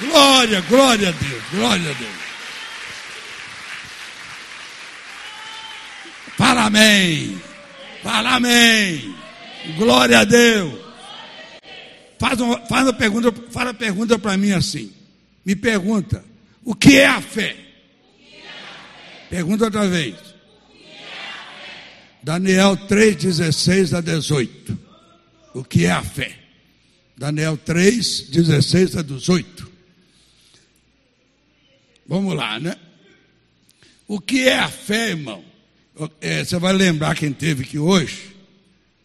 [0.00, 2.22] Glória, glória a Deus, glória a Deus.
[6.36, 7.40] Fala amém.
[8.02, 9.14] Fala amém.
[9.76, 10.81] Glória a Deus.
[12.22, 14.92] Faz uma, faz uma pergunta, faz uma pergunta para mim assim.
[15.44, 16.24] Me pergunta,
[16.64, 17.56] o que é a fé?
[19.28, 20.14] Pergunta outra vez.
[22.22, 24.78] Daniel 3, 16 a 18.
[25.52, 26.38] O que é a fé?
[27.16, 29.68] Daniel 3, 16 a 18.
[32.06, 32.76] Vamos lá, né?
[34.06, 35.44] O que é a fé, irmão?
[36.20, 38.31] É, você vai lembrar quem teve aqui hoje,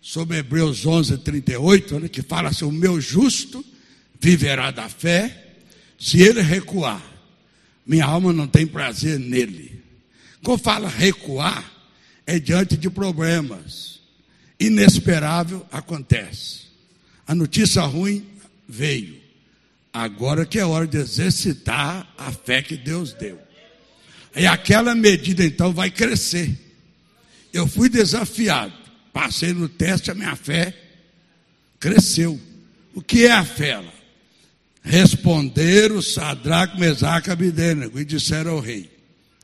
[0.08, 3.64] sobre Hebreus 11, 38, né, que fala assim: O meu justo
[4.18, 5.56] viverá da fé,
[6.00, 7.06] se ele recuar,
[7.86, 9.84] minha alma não tem prazer nele.
[10.42, 11.70] Quando fala recuar,
[12.26, 14.00] é diante de problemas,
[14.58, 16.68] inesperável acontece.
[17.28, 18.26] A notícia ruim
[18.66, 19.20] veio.
[19.92, 23.38] Agora que é hora de exercitar a fé que Deus deu.
[24.34, 26.58] E aquela medida então vai crescer.
[27.52, 30.74] Eu fui desafiado, passei no teste, a minha fé
[31.80, 32.40] cresceu.
[32.94, 33.82] O que é a fé?
[34.82, 38.90] Responderam Sadraque, Mesaque e Abidênego e disseram ao rei,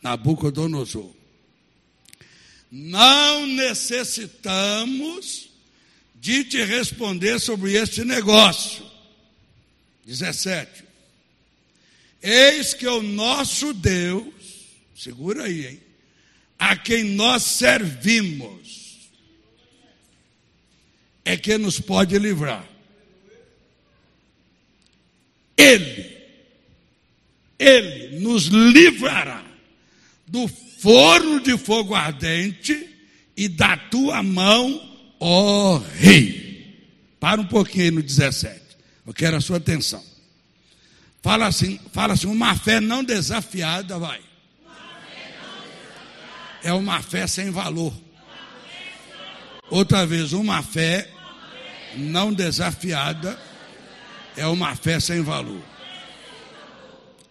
[0.01, 1.11] Nabucodonosor,
[2.71, 5.49] não necessitamos
[6.15, 8.83] de te responder sobre este negócio.
[10.05, 10.83] 17.
[12.21, 14.33] Eis que o nosso Deus,
[14.95, 15.79] segura aí, hein?
[16.57, 18.62] a quem nós servimos,
[21.25, 22.65] é que nos pode livrar.
[25.57, 26.17] Ele,
[27.57, 29.43] Ele nos livrará
[30.27, 32.89] do forno de fogo ardente
[33.37, 36.43] e da tua mão, ó Rei.
[37.19, 38.61] Para um pouquinho aí no 17.
[39.05, 40.03] Eu quero a sua atenção.
[41.21, 44.19] Fala assim, fala assim, uma fé não desafiada, vai
[46.63, 47.93] é uma fé sem valor.
[49.69, 51.09] Outra vez, uma fé
[51.97, 53.39] não desafiada
[54.35, 55.61] é uma fé sem valor.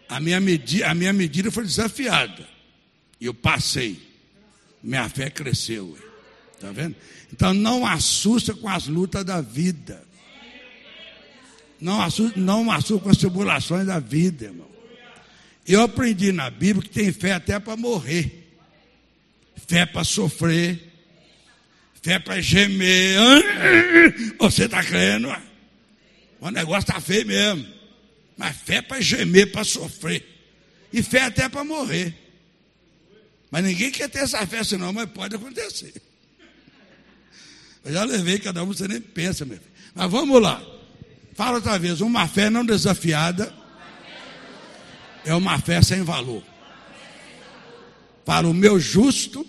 [0.09, 2.47] A minha, medida, a minha medida foi desafiada.
[3.21, 4.01] E eu passei.
[4.83, 5.97] Minha fé cresceu.
[6.55, 6.97] Está vendo?
[7.33, 10.05] Então não assusta com as lutas da vida.
[11.81, 14.71] Não assusta, não assusta com as tribulações da vida, irmão.
[15.67, 18.43] Eu aprendi na Bíblia que tem fé até para morrer
[19.67, 20.92] fé para sofrer,
[22.03, 23.19] fé para gemer.
[24.39, 25.35] Você está crendo?
[26.41, 27.67] O negócio está feio mesmo.
[28.37, 30.27] Mas fé para gemer, para sofrer.
[30.93, 32.15] E fé até para morrer.
[33.51, 35.95] Mas ninguém quer ter essa fé, senão, mas pode acontecer.
[37.85, 39.71] Eu já levei cada um, você nem pensa, meu filho.
[39.95, 40.63] Mas vamos lá.
[41.35, 43.53] Fala outra vez, uma fé não desafiada
[45.25, 46.43] é uma fé sem valor.
[48.25, 49.47] Para o meu justo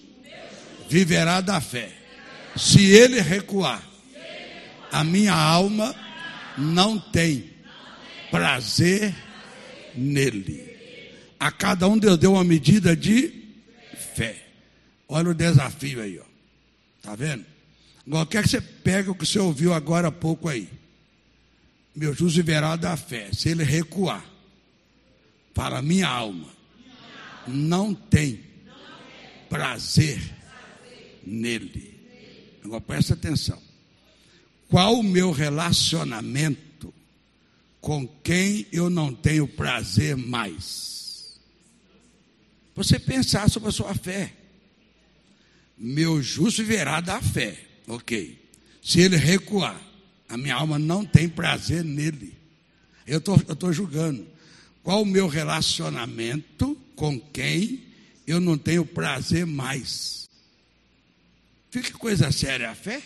[0.89, 2.02] viverá da fé.
[2.55, 3.83] Se ele recuar,
[4.91, 5.95] a minha alma
[6.57, 7.51] não tem
[8.29, 9.13] prazer
[9.95, 10.71] nele.
[11.39, 13.33] A cada um Deus deu uma medida de
[14.15, 14.45] fé.
[15.07, 16.23] Olha o desafio aí, ó.
[17.01, 17.45] Tá vendo?
[18.05, 20.69] Agora, quer que você pega o que você ouviu agora há pouco aí.
[21.95, 23.29] Meu juiz viverá da fé.
[23.33, 24.25] Se ele recuar,
[25.53, 26.47] para minha alma,
[27.47, 28.39] não tem
[29.49, 30.19] prazer
[31.25, 31.92] nele.
[32.63, 33.61] Agora presta atenção.
[34.69, 36.93] Qual o meu relacionamento
[37.81, 41.39] com quem eu não tenho prazer mais?
[42.75, 44.33] Você pensar sobre a sua fé.
[45.77, 47.59] Meu justo verá da fé.
[47.87, 48.41] Ok.
[48.81, 49.79] Se ele recuar,
[50.27, 52.33] a minha alma não tem prazer nele.
[53.05, 54.25] Eu tô, estou julgando.
[54.81, 57.83] Qual o meu relacionamento com quem
[58.25, 60.22] eu não tenho prazer mais?
[61.73, 63.01] Fica coisa séria a fé.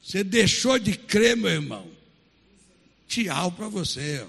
[0.00, 1.90] Você deixou de crer, meu irmão.
[3.08, 4.24] Tchau para você.
[4.24, 4.28] Ó.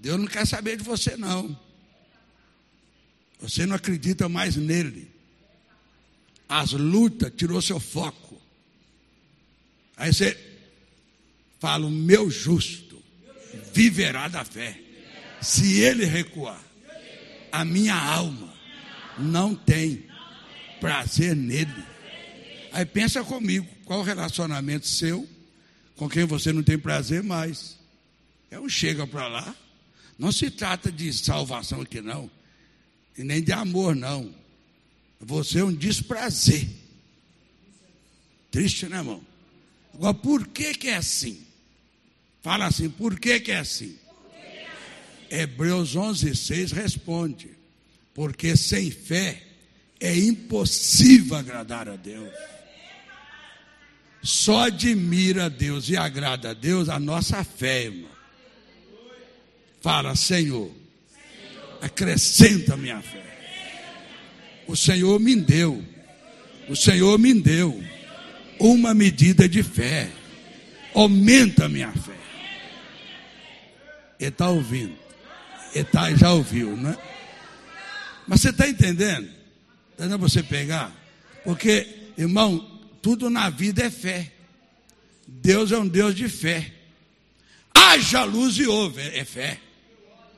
[0.00, 1.56] Deus não quer saber de você, não.
[3.38, 5.08] Você não acredita mais nele.
[6.48, 8.42] As lutas tirou seu foco.
[9.96, 10.36] Aí você
[11.60, 13.00] fala: o meu justo
[13.72, 14.76] viverá da fé.
[15.40, 16.60] Se ele recuar,
[17.52, 18.52] a minha alma
[19.16, 20.08] não tem
[20.80, 21.84] prazer nele.
[22.72, 25.28] Aí pensa comigo, qual o relacionamento seu
[25.96, 27.78] com quem você não tem prazer mais?
[28.50, 29.54] É um chega para lá.
[30.18, 32.30] Não se trata de salvação aqui não,
[33.16, 34.34] e nem de amor não.
[35.20, 36.68] Você é um desprazer.
[38.50, 39.22] Triste, né, irmão?
[39.94, 41.44] Agora, por que que é assim?
[42.42, 43.96] Fala assim, por que que é assim?
[45.30, 47.50] Hebreus 11, 6 responde:
[48.14, 49.47] Porque sem fé
[50.00, 52.32] é impossível agradar a Deus.
[54.22, 58.10] Só admira a Deus e agrada a Deus a nossa fé, irmão.
[59.80, 60.70] Fala, Senhor,
[61.80, 63.24] acrescenta a minha fé.
[64.66, 65.82] O Senhor me deu,
[66.68, 67.82] o Senhor me deu
[68.58, 70.10] uma medida de fé.
[70.94, 72.18] Aumenta a minha fé.
[74.18, 74.96] Ele está ouvindo.
[75.74, 76.96] Ele tá, já ouviu, né?
[78.26, 79.37] Mas você está entendendo?
[79.98, 80.94] Está você pegar?
[81.44, 82.64] Porque, irmão,
[83.02, 84.32] tudo na vida é fé.
[85.26, 86.72] Deus é um Deus de fé.
[87.74, 89.58] Haja luz e ouve, é fé.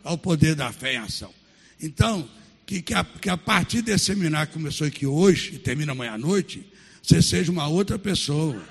[0.05, 1.33] É o poder da fé em ação.
[1.81, 2.29] Então,
[2.65, 6.13] que, que, a, que a partir desse seminário que começou aqui hoje e termina amanhã
[6.13, 6.67] à noite,
[7.03, 8.63] você seja uma outra pessoa.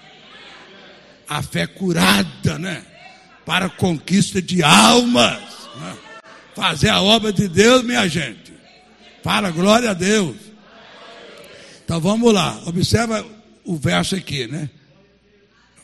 [1.28, 2.84] A fé curada, né?
[3.45, 5.39] Para conquista de almas.
[5.75, 5.97] Né?
[6.56, 8.54] Fazer a obra de Deus, minha gente.
[9.21, 10.49] Para glória a Deus.
[11.89, 12.62] Então vamos lá.
[12.67, 13.25] Observa
[13.63, 14.69] o verso aqui, né?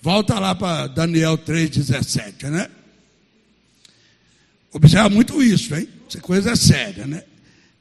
[0.03, 2.69] Volta lá para Daniel 3,17, né?
[4.71, 5.89] Observa muito isso, hein?
[6.07, 7.23] Essa coisa é séria, né?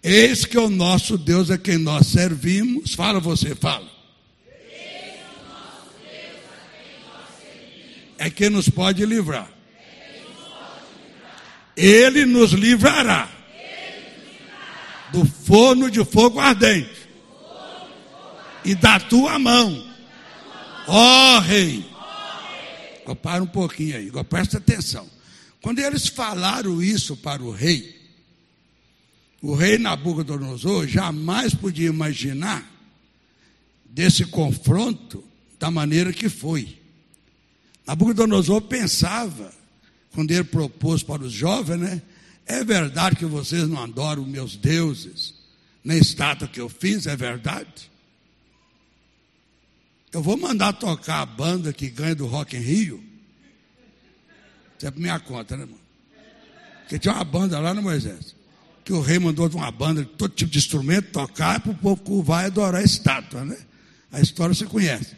[0.02, 2.94] Eis que o nosso Deus a quem nós servimos.
[2.94, 3.90] Fala você, fala.
[8.16, 9.52] É quem nos pode livrar.
[11.76, 13.30] Ele nos livrará
[15.12, 16.93] do forno de fogo ardente
[18.64, 19.87] e da tua mão,
[20.87, 21.85] ó rei.
[23.03, 25.09] Agora para um pouquinho aí, presta atenção.
[25.61, 28.00] Quando eles falaram isso para o rei,
[29.42, 32.66] o rei Nabucodonosor jamais podia imaginar
[33.85, 35.22] desse confronto
[35.59, 36.79] da maneira que foi.
[37.87, 39.53] Nabucodonosor pensava,
[40.14, 42.03] quando ele propôs para os jovens, né?
[42.46, 45.35] É verdade que vocês não adoram meus deuses,
[45.83, 47.90] nem estátua que eu fiz, é verdade?
[50.14, 53.03] Eu vou mandar tocar a banda que ganha do Rock em Rio.
[54.79, 55.79] Isso é por minha conta, né, irmão?
[56.83, 58.37] Porque tinha uma banda lá no Moisés.
[58.85, 62.22] Que o rei mandou uma banda de todo tipo de instrumento tocar para o povo
[62.22, 63.59] vai adorar a estátua, né?
[64.12, 65.16] A história você conhece.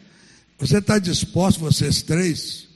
[0.57, 2.67] Você está disposto, vocês três,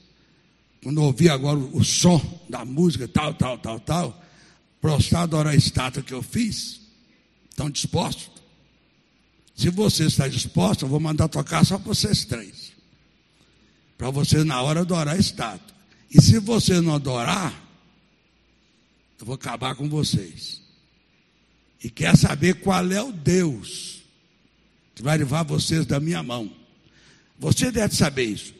[0.84, 4.23] quando ouvir agora o som da música, tal, tal, tal, tal,
[4.79, 6.81] prostrar adorar a estátua que eu fiz?
[7.49, 8.30] Estão dispostos?
[9.62, 12.71] Se você está disposto, eu vou mandar tocar só para vocês três.
[13.95, 15.76] Para vocês na hora adorar a estátua.
[16.10, 17.54] E se vocês não adorar,
[19.19, 20.63] eu vou acabar com vocês.
[21.84, 24.02] E quer saber qual é o Deus
[24.95, 26.52] que vai levar vocês da minha mão.
[27.38, 28.56] Você deve saber isso.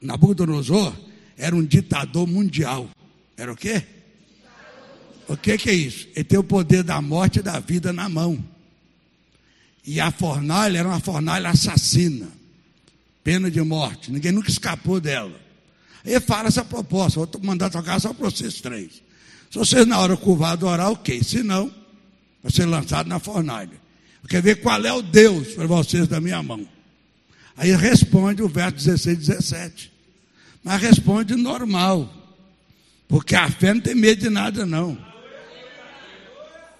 [0.00, 0.96] Nabucodonosor
[1.36, 2.88] era um ditador mundial.
[3.36, 3.84] Era o quê?
[5.26, 6.06] O que, que é isso?
[6.14, 8.55] Ele tem o poder da morte e da vida na mão.
[9.86, 12.28] E a fornalha era uma fornalha assassina.
[13.22, 14.10] Pena de morte.
[14.10, 15.40] Ninguém nunca escapou dela.
[16.04, 17.20] Ele fala essa proposta.
[17.20, 19.02] Vou mandar tocar só para vocês três.
[19.50, 21.22] Se vocês na hora curvar adorar, ok.
[21.22, 21.72] Se não,
[22.42, 23.80] vai ser lançado na fornalha.
[24.22, 26.66] Eu quero ver qual é o Deus para vocês da minha mão.
[27.56, 29.92] Aí responde o verso 16 e 17.
[30.64, 32.12] Mas responde normal.
[33.06, 34.98] Porque a fé não tem medo de nada, não.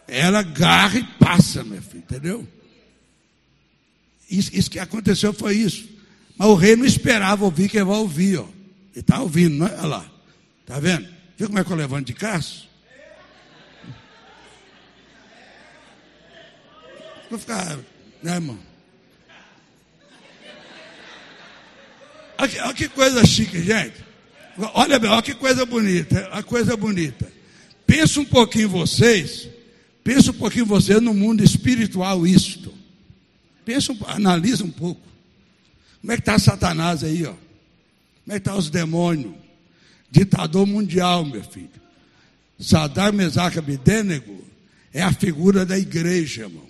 [0.09, 2.56] Ela agarra e passa, meu filho, entendeu?
[4.31, 5.89] Isso, isso, que aconteceu foi isso.
[6.37, 8.43] Mas o rei não esperava ouvir que ele vai ouvir, ó.
[8.93, 9.75] Ele está ouvindo, não é?
[9.75, 10.11] Olha lá.
[10.63, 11.09] Está vendo?
[11.37, 12.67] Viu como é que eu levanto de caço?
[17.31, 17.79] Vou ficar,
[18.23, 18.59] né, irmão?
[22.39, 24.05] Olha, olha que coisa chique, gente.
[24.75, 27.31] Olha olha que coisa bonita, a coisa bonita.
[27.87, 29.49] Pensa um pouquinho vocês,
[30.03, 32.66] pensa um pouquinho vocês no mundo espiritual isto.
[33.67, 35.03] Pensa, analisa um pouco.
[36.01, 37.33] Como é que está Satanás aí, ó?
[37.33, 39.35] Como é que estão tá os demônios?
[40.09, 41.69] Ditador mundial, meu filho.
[42.61, 44.45] Sadar Mesaque Abidênego
[44.95, 46.65] é a figura da igreja, irmão.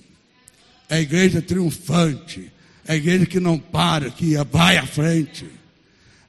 [0.88, 2.50] É a igreja triunfante.
[2.86, 5.46] É a igreja que não para, que vai à frente.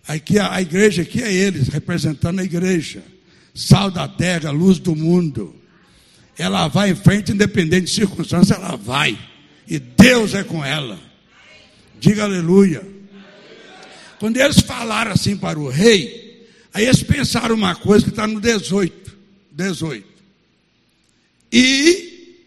[0.05, 3.01] Aqui, a igreja aqui é eles, representando a igreja.
[3.55, 5.55] Sal da terra, luz do mundo.
[6.37, 9.17] Ela vai em frente, independente de circunstância, ela vai.
[9.67, 10.99] E Deus é com ela.
[11.99, 12.85] Diga aleluia.
[14.19, 18.39] Quando eles falaram assim para o rei, aí eles pensaram uma coisa que está no
[18.39, 19.15] 18.
[19.51, 20.07] 18.
[21.51, 22.37] E,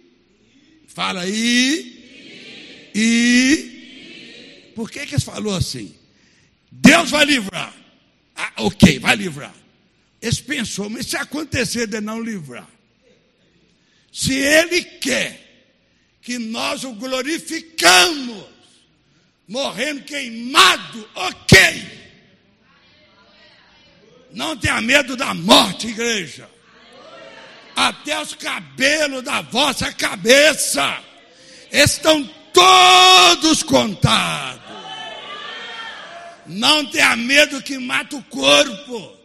[0.88, 5.94] fala aí, e, por que que eles falou assim?
[6.70, 7.74] Deus vai livrar.
[8.34, 9.54] Ah, ok, vai livrar.
[10.22, 12.68] Eles pensou, mas se acontecer de não livrar,
[14.12, 15.49] se Ele quer
[16.30, 18.44] que nós o glorificamos,
[19.48, 21.58] morrendo queimado, ok.
[24.30, 26.48] Não tenha medo da morte, igreja.
[27.74, 31.02] Até os cabelos da vossa cabeça
[31.72, 32.22] estão
[32.52, 34.62] todos contados.
[36.46, 39.16] Não tenha medo que mata o corpo.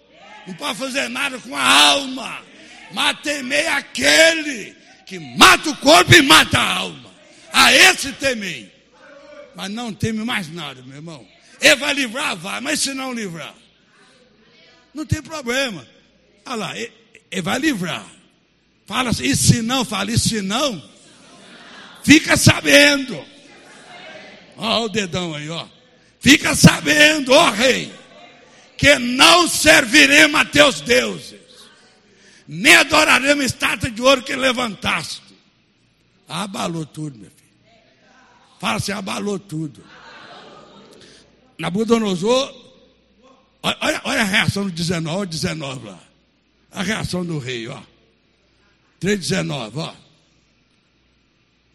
[0.48, 2.42] Não pode fazer nada com a alma.
[2.92, 7.14] Mas temei aquele que mata o corpo e mata a alma.
[7.54, 8.72] A esse temei.
[9.56, 11.26] Mas não teme mais nada, meu irmão.
[11.62, 13.56] Ele vai livrar, vai, mas se não livrar,
[14.94, 15.88] não tem problema.
[16.46, 16.92] Olha lá, ele,
[17.32, 18.06] ele vai livrar.
[18.86, 20.84] Fala assim, e se não, fala, e se não,
[22.04, 23.24] fica sabendo.
[24.58, 25.66] Olha o dedão aí, ó.
[26.20, 27.94] Fica sabendo, ó rei,
[28.78, 31.40] que não serviremos a teus deuses,
[32.48, 35.22] nem adoraremos estátua de ouro que levantaste.
[36.28, 37.46] Abalou tudo, meu filho.
[38.60, 39.84] Fala assim, abalou tudo.
[41.58, 42.54] Nabucodonosor,
[43.62, 46.00] olha, olha a reação do 19, 19 lá.
[46.72, 47.82] A reação do rei, ó.
[49.02, 49.96] 3,19, ó.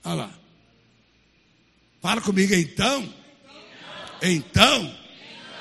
[0.04, 0.30] Olha lá.
[2.02, 3.12] Fala comigo então.
[4.22, 4.94] Então,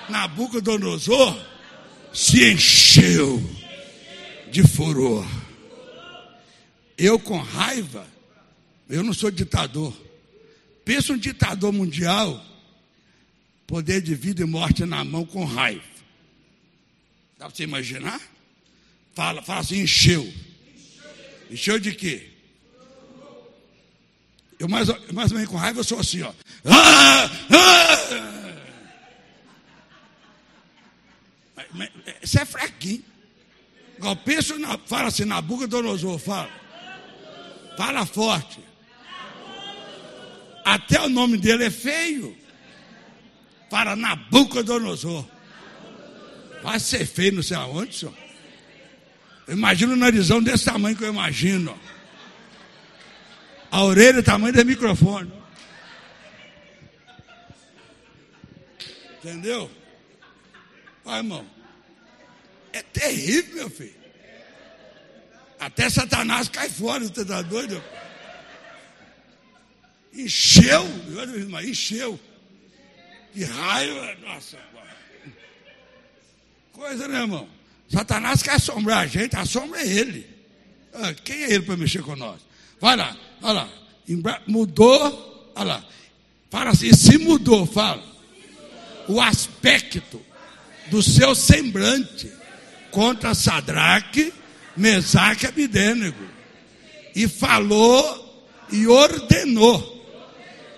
[0.09, 1.39] Nabucodonosor
[2.13, 3.58] se encheu
[4.51, 5.25] de furor.
[6.97, 8.05] Eu com raiva,
[8.89, 9.95] eu não sou ditador.
[10.83, 12.43] Pensa um ditador mundial,
[13.65, 15.83] poder de vida e morte na mão com raiva.
[17.37, 18.19] Dá para você imaginar?
[19.13, 20.31] Fala, fala assim, encheu.
[21.49, 22.29] Encheu de quê?
[24.59, 26.33] Eu mais, mais ou menos com raiva eu sou assim, ó.
[26.65, 28.29] Ah, ah!
[32.21, 33.03] Isso é fraquinho.
[33.99, 36.49] Igual penso na, fala assim, Nabucodonosor, fala.
[37.77, 38.61] Fala forte.
[40.63, 42.35] Até o nome dele é feio.
[43.69, 45.25] Para Nabucodonosor.
[46.63, 48.13] Vai ser feio, não sei aonde, senhor.
[49.49, 51.77] Imagina o narizão desse tamanho que eu imagino.
[53.69, 55.33] A orelha, tamanho do microfone.
[59.17, 59.69] Entendeu?
[61.03, 61.58] Vai, irmão.
[62.73, 63.99] É terrível, meu filho.
[65.59, 67.83] Até Satanás cai fora, você está doido?
[70.13, 70.85] Encheu,
[71.63, 72.19] encheu.
[73.33, 74.57] De raiva, nossa.
[76.71, 77.47] Coisa, né, irmão?
[77.89, 80.25] Satanás quer assombrar a gente, assombra ele.
[80.93, 82.39] Ah, quem é ele para mexer com nós?
[82.79, 83.69] Vai lá, olha lá.
[84.47, 85.85] Mudou, olha lá.
[86.49, 88.03] Fala assim, se mudou, fala.
[89.07, 90.21] O aspecto
[90.87, 92.31] do seu semblante
[92.91, 94.33] contra Sadraque,
[94.75, 96.27] Mesaque e Abidênego.
[97.15, 99.97] E falou e ordenou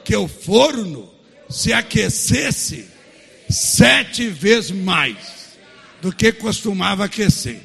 [0.03, 1.11] que o forno
[1.49, 2.87] se aquecesse
[3.49, 5.57] sete vezes mais
[6.01, 7.61] do que costumava aquecer.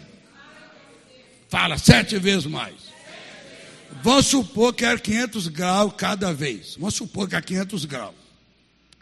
[1.49, 2.75] Fala, sete vezes mais.
[4.03, 6.77] Vamos supor que era 500 graus cada vez.
[6.79, 8.15] Vamos supor que é 500 graus.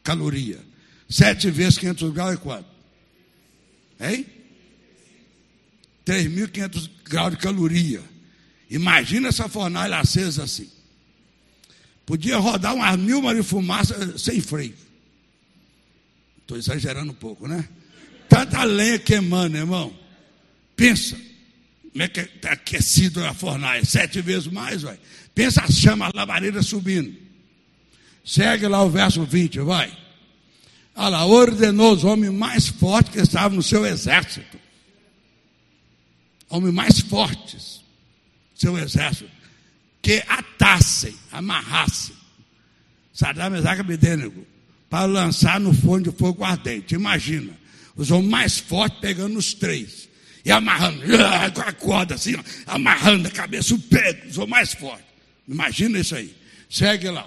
[0.03, 0.61] Caloria.
[1.09, 2.67] Sete vezes 500 graus é quanto?
[4.01, 4.27] Hein?
[6.07, 8.03] 3.500 graus de caloria.
[8.71, 10.69] Imagina essa fornalha acesa assim.
[12.05, 14.75] Podia rodar umas mil de fumaça sem freio.
[16.43, 17.67] Estou exagerando um pouco, né?
[18.29, 19.95] Tanta lenha queimando, irmão.
[20.77, 21.17] Pensa.
[21.91, 23.85] Como é que está aquecido a fornalha?
[23.85, 24.99] Sete vezes mais, vai.
[25.35, 27.15] Pensa a chama, a labareda subindo.
[28.25, 29.97] Segue lá o verso 20, vai.
[30.97, 34.64] Olha lá, ordenou os homens mais fortes que estavam no seu exército
[36.55, 37.83] homens mais fortes,
[38.55, 39.31] seu exército,
[40.01, 42.15] que atassem, amarrassem
[43.13, 44.45] Saddam Mesaque Abedênego
[44.91, 46.95] para lançar no forno de fogo ardente.
[46.95, 47.53] Imagina,
[47.95, 50.09] os homens mais fortes pegando os três
[50.45, 51.01] e amarrando,
[51.55, 52.35] com a corda assim,
[52.67, 55.07] amarrando a cabeça, o pé, os homens mais fortes.
[55.49, 56.35] Imagina isso aí.
[56.69, 57.27] Segue lá,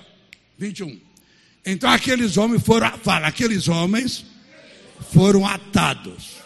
[0.59, 0.99] 21.
[1.65, 4.25] Então aqueles homens foram, fala, aqueles homens
[5.13, 6.37] foram atados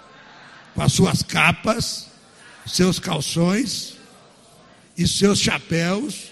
[0.76, 2.11] com as suas capas
[2.72, 3.98] seus calções
[4.98, 6.32] e seus chapéus,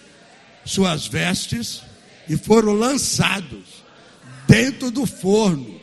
[0.65, 1.81] suas vestes,
[2.27, 3.83] e foram lançados
[4.47, 5.79] dentro do forno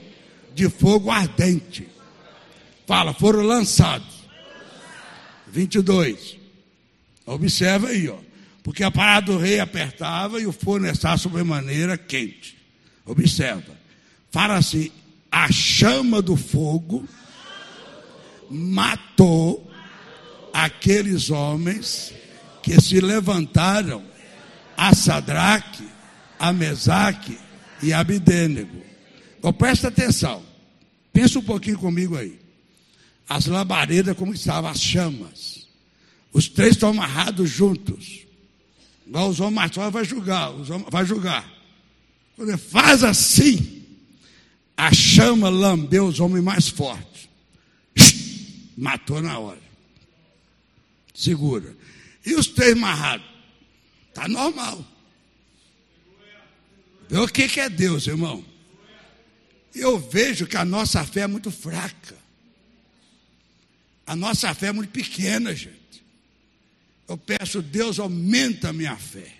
[0.55, 1.87] de fogo ardente.
[2.87, 4.17] Fala, foram lançados.
[5.49, 6.37] 22.
[7.27, 8.19] Observa aí, ó.
[8.63, 12.57] Porque a parada do rei apertava e o forno estava sobremaneira quente.
[13.05, 13.77] Observa.
[14.31, 14.91] Fala assim:
[15.31, 17.09] a chama do fogo
[18.51, 19.71] matou
[20.65, 22.15] aqueles homens
[22.63, 24.03] que se levantaram
[24.75, 25.87] a Sadraque,
[26.39, 27.39] a Mesaque
[27.83, 28.83] e a Abidênego.
[29.39, 30.43] Então, presta atenção.
[31.13, 32.41] Pensa um pouquinho comigo aí.
[33.29, 35.69] As labaredas como estavam, as chamas.
[36.33, 38.21] Os três estão amarrados juntos.
[39.07, 41.53] Igual os homens vai julgar, os homens, vai julgar.
[42.35, 43.85] Quando ele faz assim,
[44.75, 47.29] a chama lambeu os homens mais fortes.
[48.77, 49.66] Matou na hora.
[51.17, 51.75] Segura.
[52.25, 53.27] E os três amarrados?
[54.09, 54.85] Está normal.
[57.09, 58.45] Vê o que, é Deus, irmão.
[59.75, 62.17] Eu vejo que a nossa fé é muito fraca.
[64.07, 66.05] A nossa fé é muito pequena, gente.
[67.09, 69.33] Eu peço, Deus, aumenta a minha fé.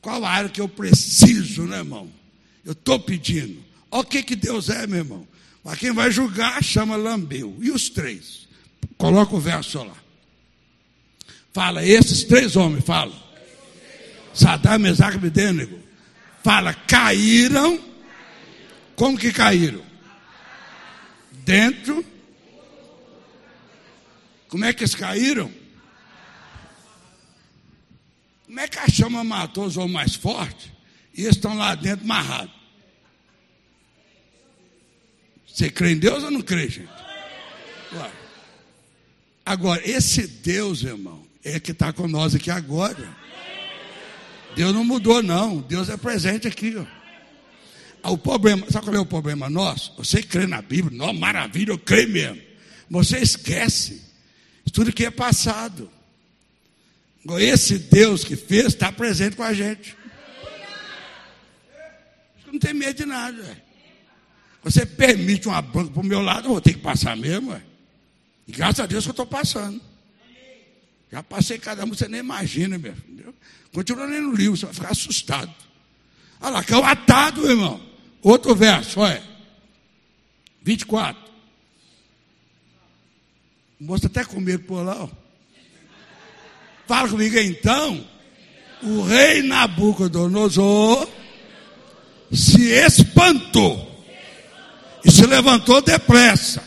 [0.00, 2.10] Qual a área que eu preciso, né, irmão?
[2.64, 3.62] Eu estou pedindo.
[3.90, 5.28] Olha o que, que Deus é, meu irmão.
[5.62, 7.56] Mas quem vai julgar chama Lambeu.
[7.60, 8.48] E os três?
[8.96, 9.99] Coloca o verso lá.
[11.52, 13.12] Fala, esses três homens, fala.
[14.32, 15.80] Sadar, Mesaque e.
[16.42, 17.80] Fala, caíram.
[18.94, 19.84] Como que caíram?
[21.32, 22.04] Dentro.
[24.48, 25.50] Como é que eles caíram?
[28.46, 30.70] Como é que a chama matou os homens mais fortes
[31.14, 32.52] e eles estão lá dentro amarrados?
[35.46, 36.90] Você crê em Deus ou não crê, gente?
[39.44, 43.16] Agora, esse Deus, irmão, é que está com nós aqui agora.
[44.54, 45.58] Deus não mudou, não.
[45.58, 46.76] Deus é presente aqui.
[46.76, 46.84] Ó.
[48.02, 49.94] Ah, o problema, sabe qual é o problema nosso?
[49.98, 52.40] Você crê na Bíblia, não, maravilha, eu creio mesmo.
[52.88, 54.02] Você esquece
[54.72, 55.90] tudo que é passado.
[57.38, 59.96] Esse Deus que fez está presente com a gente.
[62.50, 63.62] Não tem medo de nada.
[64.62, 67.50] Você permite uma banca para o meu lado, eu vou ter que passar mesmo.
[67.50, 67.62] Ué.
[68.48, 69.80] E graças a Deus que eu estou passando.
[71.10, 73.34] Já passei cada um, você nem imagina, meu filho.
[73.72, 75.52] Continua lendo o livro, você vai ficar assustado.
[76.40, 77.80] Olha lá, caiu atado, irmão.
[78.22, 79.22] Outro verso, olha.
[80.62, 81.30] 24.
[83.80, 85.08] Mostra até comigo por lá, ó.
[86.86, 88.06] Fala comigo então.
[88.82, 91.08] O rei Nabucodonosor
[92.32, 94.04] se espantou
[95.04, 96.62] e se levantou depressa.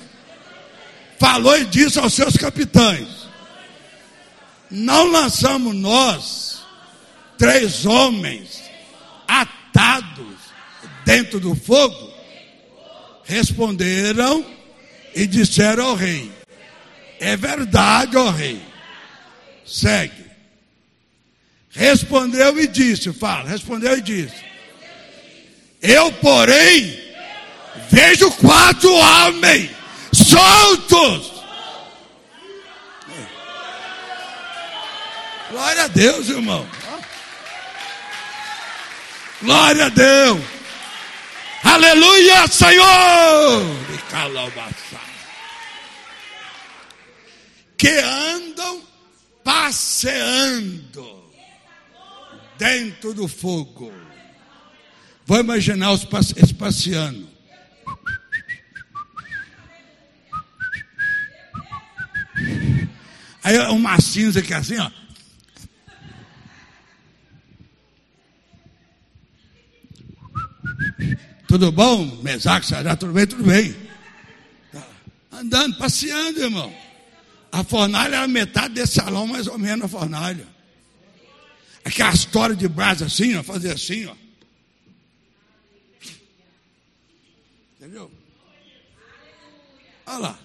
[1.19, 3.22] Falou e disse aos seus capitães:
[4.75, 6.63] Não lançamos nós
[7.37, 8.63] três homens
[9.27, 10.35] atados
[11.05, 12.11] dentro do fogo?
[13.23, 14.43] Responderam
[15.13, 16.31] e disseram ao rei:
[17.19, 18.59] É verdade, ó rei
[19.63, 20.23] Segue.
[21.69, 24.43] Respondeu e disse, fala, respondeu e disse.
[25.83, 26.99] Eu, porém,
[27.91, 29.69] vejo quatro homens
[30.11, 31.32] soltos.
[35.53, 36.67] Glória a Deus, irmão.
[39.39, 40.41] Glória a Deus.
[41.63, 43.61] Aleluia, Senhor.
[47.77, 48.81] Que andam
[49.43, 51.31] passeando
[52.57, 53.93] dentro do fogo.
[55.23, 57.29] Vou imaginar os passeando.
[63.43, 65.02] Aí uma cinza que é assim, ó.
[71.47, 72.05] Tudo bom?
[72.23, 73.27] Mesaque, Sará, tudo bem?
[73.27, 73.75] Tudo bem.
[74.71, 74.83] Tá
[75.31, 76.73] andando, passeando, irmão.
[77.51, 80.47] A fornalha era metade desse salão, mais ou menos, a fornalha.
[81.85, 84.15] Aquela história de brasa assim, ó, fazer assim, ó.
[87.79, 88.09] Entendeu?
[90.05, 90.39] Olha lá.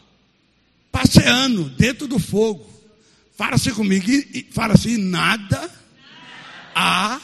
[0.91, 2.69] Passeando dentro do fogo.
[3.37, 5.71] Fala assim comigo, e, fala assim, nada
[6.75, 7.21] há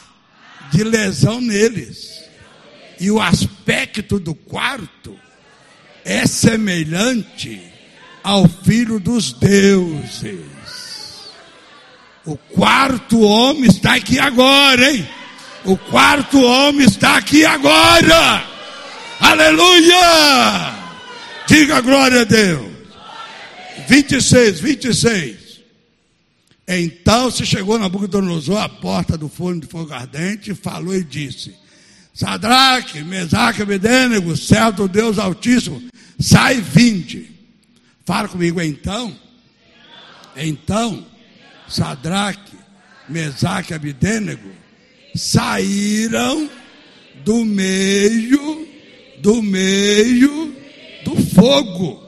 [0.71, 2.24] de lesão neles.
[2.99, 5.17] E o aspecto do quarto
[6.03, 7.61] é semelhante
[8.23, 11.25] ao Filho dos deuses.
[12.25, 15.07] O quarto homem está aqui agora, hein?
[15.63, 18.43] O quarto homem está aqui agora.
[19.19, 20.73] Aleluia!
[21.47, 22.71] Diga glória a Deus.
[23.87, 25.61] 26, 26.
[26.67, 31.55] Então se chegou Nabucodonosor à porta do forno de fogo ardente, falou e disse:
[32.15, 35.83] Sadraque, Mesaque, Abedênego, céu do Deus Altíssimo,
[36.17, 37.29] sai vinde.
[38.05, 39.13] Fala comigo então.
[40.33, 41.05] Então,
[41.67, 42.55] Sadraque,
[43.09, 44.49] Mesaque Abidênego
[45.13, 46.49] saíram
[47.25, 48.65] do meio,
[49.19, 50.55] do meio
[51.03, 52.01] do fogo.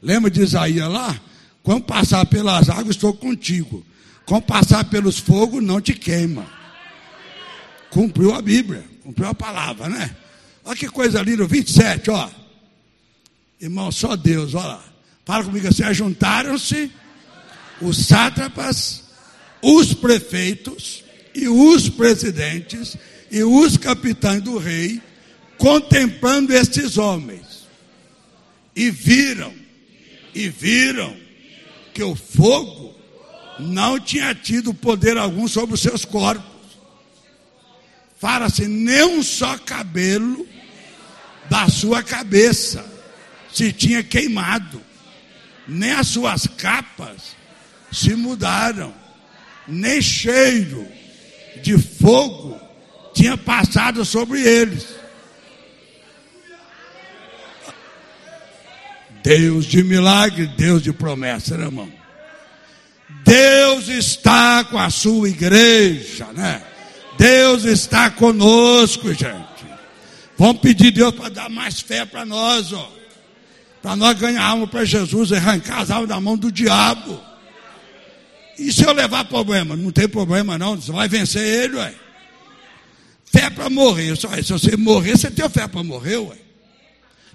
[0.00, 1.20] Lembra de Isaías lá?
[1.62, 3.84] Quando passar pelas águas, estou contigo.
[4.24, 6.57] Quando passar pelos fogos, não te queima.
[7.90, 10.14] Cumpriu a Bíblia, cumpriu a palavra, né?
[10.64, 12.28] Olha que coisa linda, 27, ó.
[13.60, 14.84] Irmão, só Deus, olha lá.
[15.24, 16.90] Fala comigo assim: juntaram-se
[17.80, 19.04] os sátrapas,
[19.62, 22.96] os prefeitos e os presidentes
[23.30, 25.00] e os capitães do rei,
[25.56, 27.66] contemplando estes homens.
[28.74, 29.52] E viram,
[30.34, 31.16] e viram
[31.92, 32.94] que o fogo
[33.58, 36.57] não tinha tido poder algum sobre os seus corpos.
[38.18, 40.46] Fala-se, nem um só cabelo
[41.48, 42.84] da sua cabeça
[43.52, 44.80] se tinha queimado,
[45.66, 47.36] nem as suas capas
[47.92, 48.92] se mudaram,
[49.66, 50.86] nem cheiro
[51.62, 52.60] de fogo
[53.14, 54.86] tinha passado sobre eles.
[59.22, 61.92] Deus de milagre, Deus de promessa, né, irmão?
[63.24, 66.62] Deus está com a sua igreja, né?
[67.18, 69.66] Deus está conosco, gente.
[70.38, 72.92] Vamos pedir Deus para dar mais fé para nós, ó.
[73.82, 77.20] Para nós ganharmos para Jesus, arrancar as almas da mão do diabo.
[78.56, 79.76] E se eu levar problema?
[79.76, 81.94] Não tem problema não, você vai vencer ele, ué.
[83.24, 84.16] Fé para morrer.
[84.16, 86.36] Só, se você morrer, você tem fé para morrer, ué.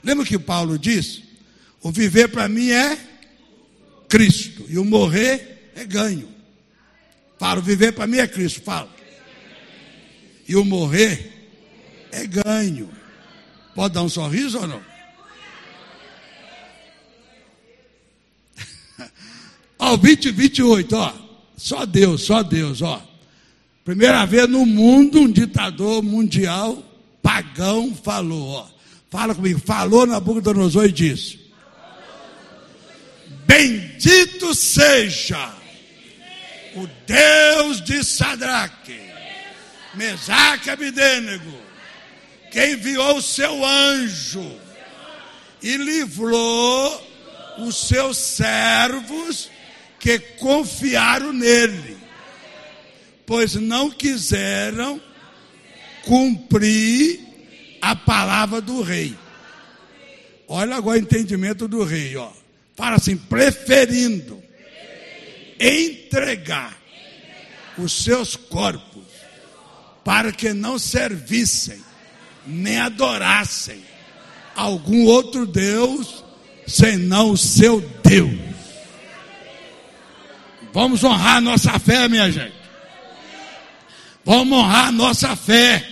[0.01, 1.23] Lembra que Paulo disse?
[1.81, 2.97] O viver para mim é
[4.07, 4.65] Cristo.
[4.69, 6.29] E o morrer é ganho.
[7.37, 8.92] Para o viver para mim é Cristo, fala.
[10.47, 11.49] E o morrer
[12.11, 12.89] é ganho.
[13.73, 14.81] Pode dar um sorriso ou não?
[19.79, 21.13] Ó, 20 28, ó.
[21.57, 23.01] Só Deus, só Deus, ó.
[23.85, 26.83] Primeira vez no mundo, um ditador mundial
[27.21, 28.67] pagão falou, ó.
[29.09, 31.39] Fala comigo, falou na boca do Nabucodonosor e disse:
[33.45, 35.53] Bendito seja
[36.75, 38.99] o Deus de Sadraque,
[39.95, 41.57] Mesaque Abidênego,
[42.51, 44.59] que enviou o seu anjo
[45.61, 47.07] e livrou
[47.59, 49.49] os seus servos
[49.99, 51.97] que confiaram nele,
[53.25, 55.01] pois não quiseram
[56.03, 57.21] cumprir
[57.81, 59.15] a palavra do rei.
[60.47, 62.31] Olha agora o entendimento do rei, ó.
[62.75, 64.43] Fala assim, preferindo
[65.59, 66.77] entregar
[67.77, 69.12] os seus corpos
[70.03, 71.81] para que não servissem
[72.45, 73.81] nem adorassem
[74.55, 76.23] algum outro Deus
[76.67, 78.53] senão o seu Deus.
[80.73, 82.55] Vamos honrar nossa fé, minha gente.
[84.25, 85.87] Vamos honrar nossa fé.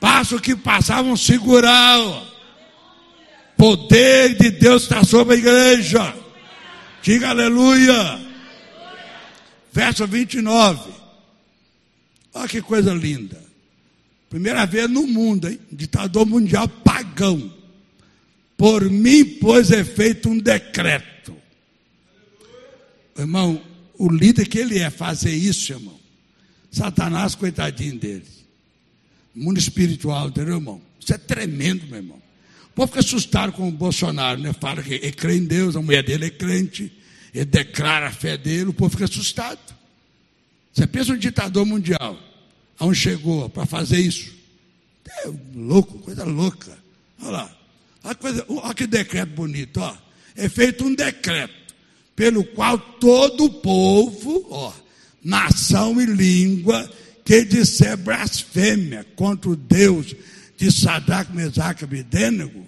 [0.00, 2.00] Passo que passavam segurar.
[2.00, 2.26] Ó.
[3.56, 6.14] Poder de Deus está sobre a igreja.
[7.02, 8.20] Diga aleluia.
[9.72, 11.05] Verso 29.
[12.36, 13.42] Olha que coisa linda.
[14.28, 15.58] Primeira vez no mundo, hein?
[15.70, 17.52] Ditador mundial pagão.
[18.56, 21.16] Por mim, pois, é feito um decreto
[23.18, 23.62] Irmão,
[23.98, 25.98] o líder que ele é fazer isso, irmão.
[26.70, 28.26] Satanás, coitadinho dele.
[29.34, 30.80] Mundo espiritual, entendeu, irmão?
[31.00, 32.22] Isso é tremendo, meu irmão.
[32.66, 34.52] O povo fica assustado com o Bolsonaro, né?
[34.52, 36.92] Fala que ele crê em Deus, a mulher dele é crente,
[37.32, 39.74] ele declara a fé dele, o povo fica assustado.
[40.72, 42.18] Você pensa um ditador mundial,
[42.78, 44.34] aonde chegou para fazer isso?
[45.08, 46.76] É louco, coisa louca.
[47.20, 47.56] Olha lá.
[48.04, 49.96] Olha, coisa, olha que decreto bonito, ó.
[50.34, 51.74] É feito um decreto
[52.14, 54.72] pelo qual todo o povo, ó,
[55.22, 56.90] nação e língua,
[57.24, 60.14] que disser blasfêmia contra o Deus
[60.56, 62.66] de Sadraque, Mesaque e Abedênego,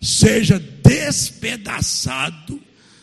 [0.00, 2.60] seja despedaçado,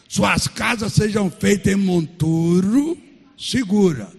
[0.07, 2.97] suas casas sejam feitas em monturo,
[3.37, 4.09] segura,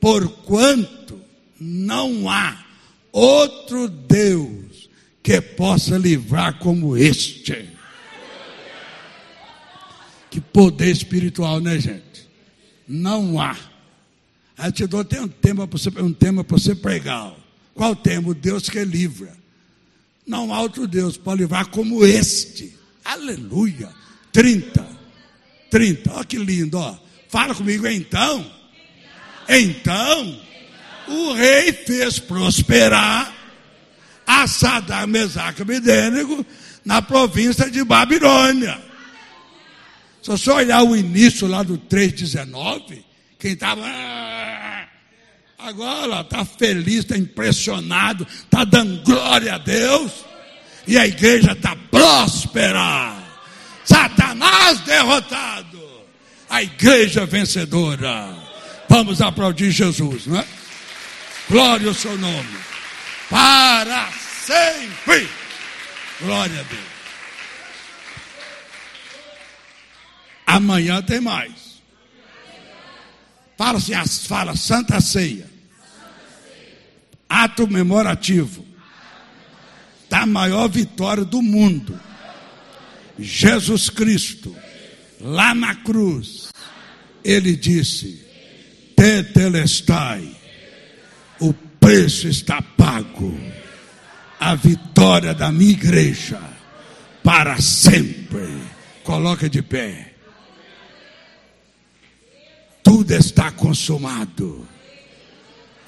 [0.00, 1.20] porquanto
[1.60, 2.64] não há
[3.12, 4.88] outro Deus
[5.22, 7.68] que possa livrar como este.
[10.30, 12.28] Que poder espiritual, né, gente?
[12.88, 13.56] Não há.
[14.56, 17.34] Aí te dou até um tema para você, um tema para você pregar.
[17.74, 18.28] Qual tema?
[18.28, 19.36] O Deus que livra.
[20.26, 22.74] Não há outro Deus para livrar como este.
[23.04, 23.90] Aleluia.
[24.32, 24.86] 30.
[25.70, 26.12] 30.
[26.12, 26.96] Olha que lindo, ó.
[27.28, 28.59] Fala comigo então.
[29.52, 30.40] Então,
[31.08, 33.34] o rei fez prosperar
[34.24, 36.46] a Saddam Mesaque Abedênigo
[36.84, 38.80] na província de Babilônia.
[40.22, 43.02] Se você olhar o início lá do 3,19,
[43.40, 43.82] quem estava.
[43.84, 44.86] Ah,
[45.58, 50.12] agora está feliz, está impressionado, está dando glória a Deus,
[50.86, 53.16] e a igreja está próspera.
[53.84, 55.80] Satanás derrotado,
[56.48, 58.39] a igreja vencedora.
[58.90, 60.44] Vamos aplaudir Jesus, não é?
[61.48, 62.58] Glória ao seu nome.
[63.28, 64.10] Para
[64.44, 65.28] sempre.
[66.20, 66.82] Glória a Deus.
[70.44, 71.80] Amanhã tem mais.
[73.56, 73.92] Fala assim,
[74.26, 75.48] fala Santa Ceia.
[77.28, 78.66] Ato memorativo
[80.08, 81.98] da maior vitória do mundo.
[83.16, 84.56] Jesus Cristo,
[85.20, 86.48] lá na cruz,
[87.22, 88.29] ele disse:
[89.00, 90.36] Tetelestai,
[91.40, 93.34] o preço está pago,
[94.38, 96.40] a vitória da minha igreja,
[97.24, 98.60] para sempre.
[99.02, 100.10] Coloca de pé
[102.90, 104.66] tudo está consumado.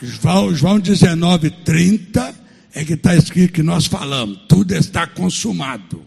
[0.01, 2.35] João, João 19, 30
[2.73, 6.07] é que está escrito que nós falamos, tudo está consumado.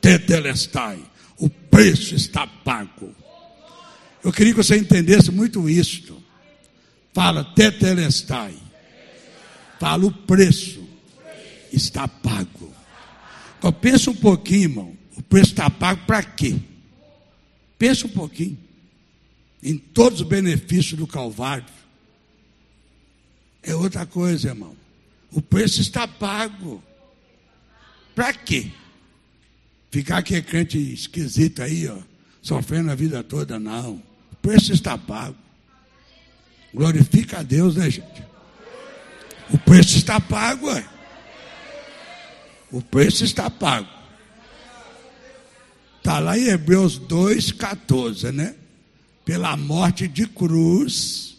[0.00, 1.00] Tetelestai,
[1.36, 3.12] o preço está pago.
[4.22, 6.21] Eu queria que você entendesse muito isto.
[7.12, 8.54] Fala tetelestai.
[9.78, 10.82] Fala o preço
[11.72, 12.72] está pago.
[13.58, 14.96] Então pensa um pouquinho, irmão.
[15.16, 16.56] O preço está pago para quê?
[17.78, 18.58] Pensa um pouquinho
[19.62, 21.64] em todos os benefícios do Calvário.
[23.62, 24.76] É outra coisa, irmão.
[25.30, 26.82] O preço está pago.
[28.14, 28.70] Para quê?
[29.90, 31.98] Ficar aqui crente esquisito aí, ó,
[32.40, 34.02] sofrendo a vida toda, não.
[34.32, 35.36] O preço está pago.
[36.74, 38.22] Glorifica a Deus, né, gente?
[39.50, 40.84] O preço está pago, ué.
[42.70, 43.88] O preço está pago.
[45.98, 48.54] Está lá em Hebreus 2,14, né?
[49.24, 51.36] pela morte de cruz,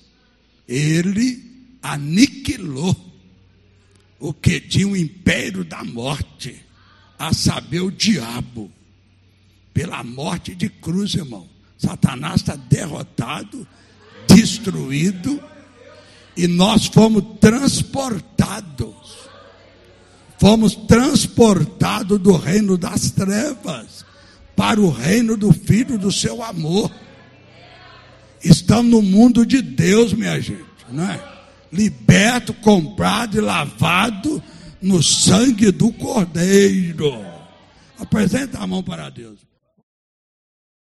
[0.67, 1.43] ele
[1.81, 2.95] aniquilou
[4.19, 6.63] o que tinha o império da morte,
[7.19, 8.71] a saber, o diabo.
[9.73, 11.47] Pela morte de cruz, irmão.
[11.77, 13.67] Satanás está derrotado,
[14.33, 15.41] destruído,
[16.35, 18.93] e nós fomos transportados.
[20.39, 24.03] Fomos transportados do reino das trevas
[24.55, 26.91] para o reino do Filho do seu amor.
[28.43, 31.23] Estamos no mundo de Deus, minha gente, não é?
[31.71, 34.43] Liberto, comprado e lavado
[34.81, 37.25] no sangue do Cordeiro.
[37.97, 39.39] Apresenta a mão para Deus.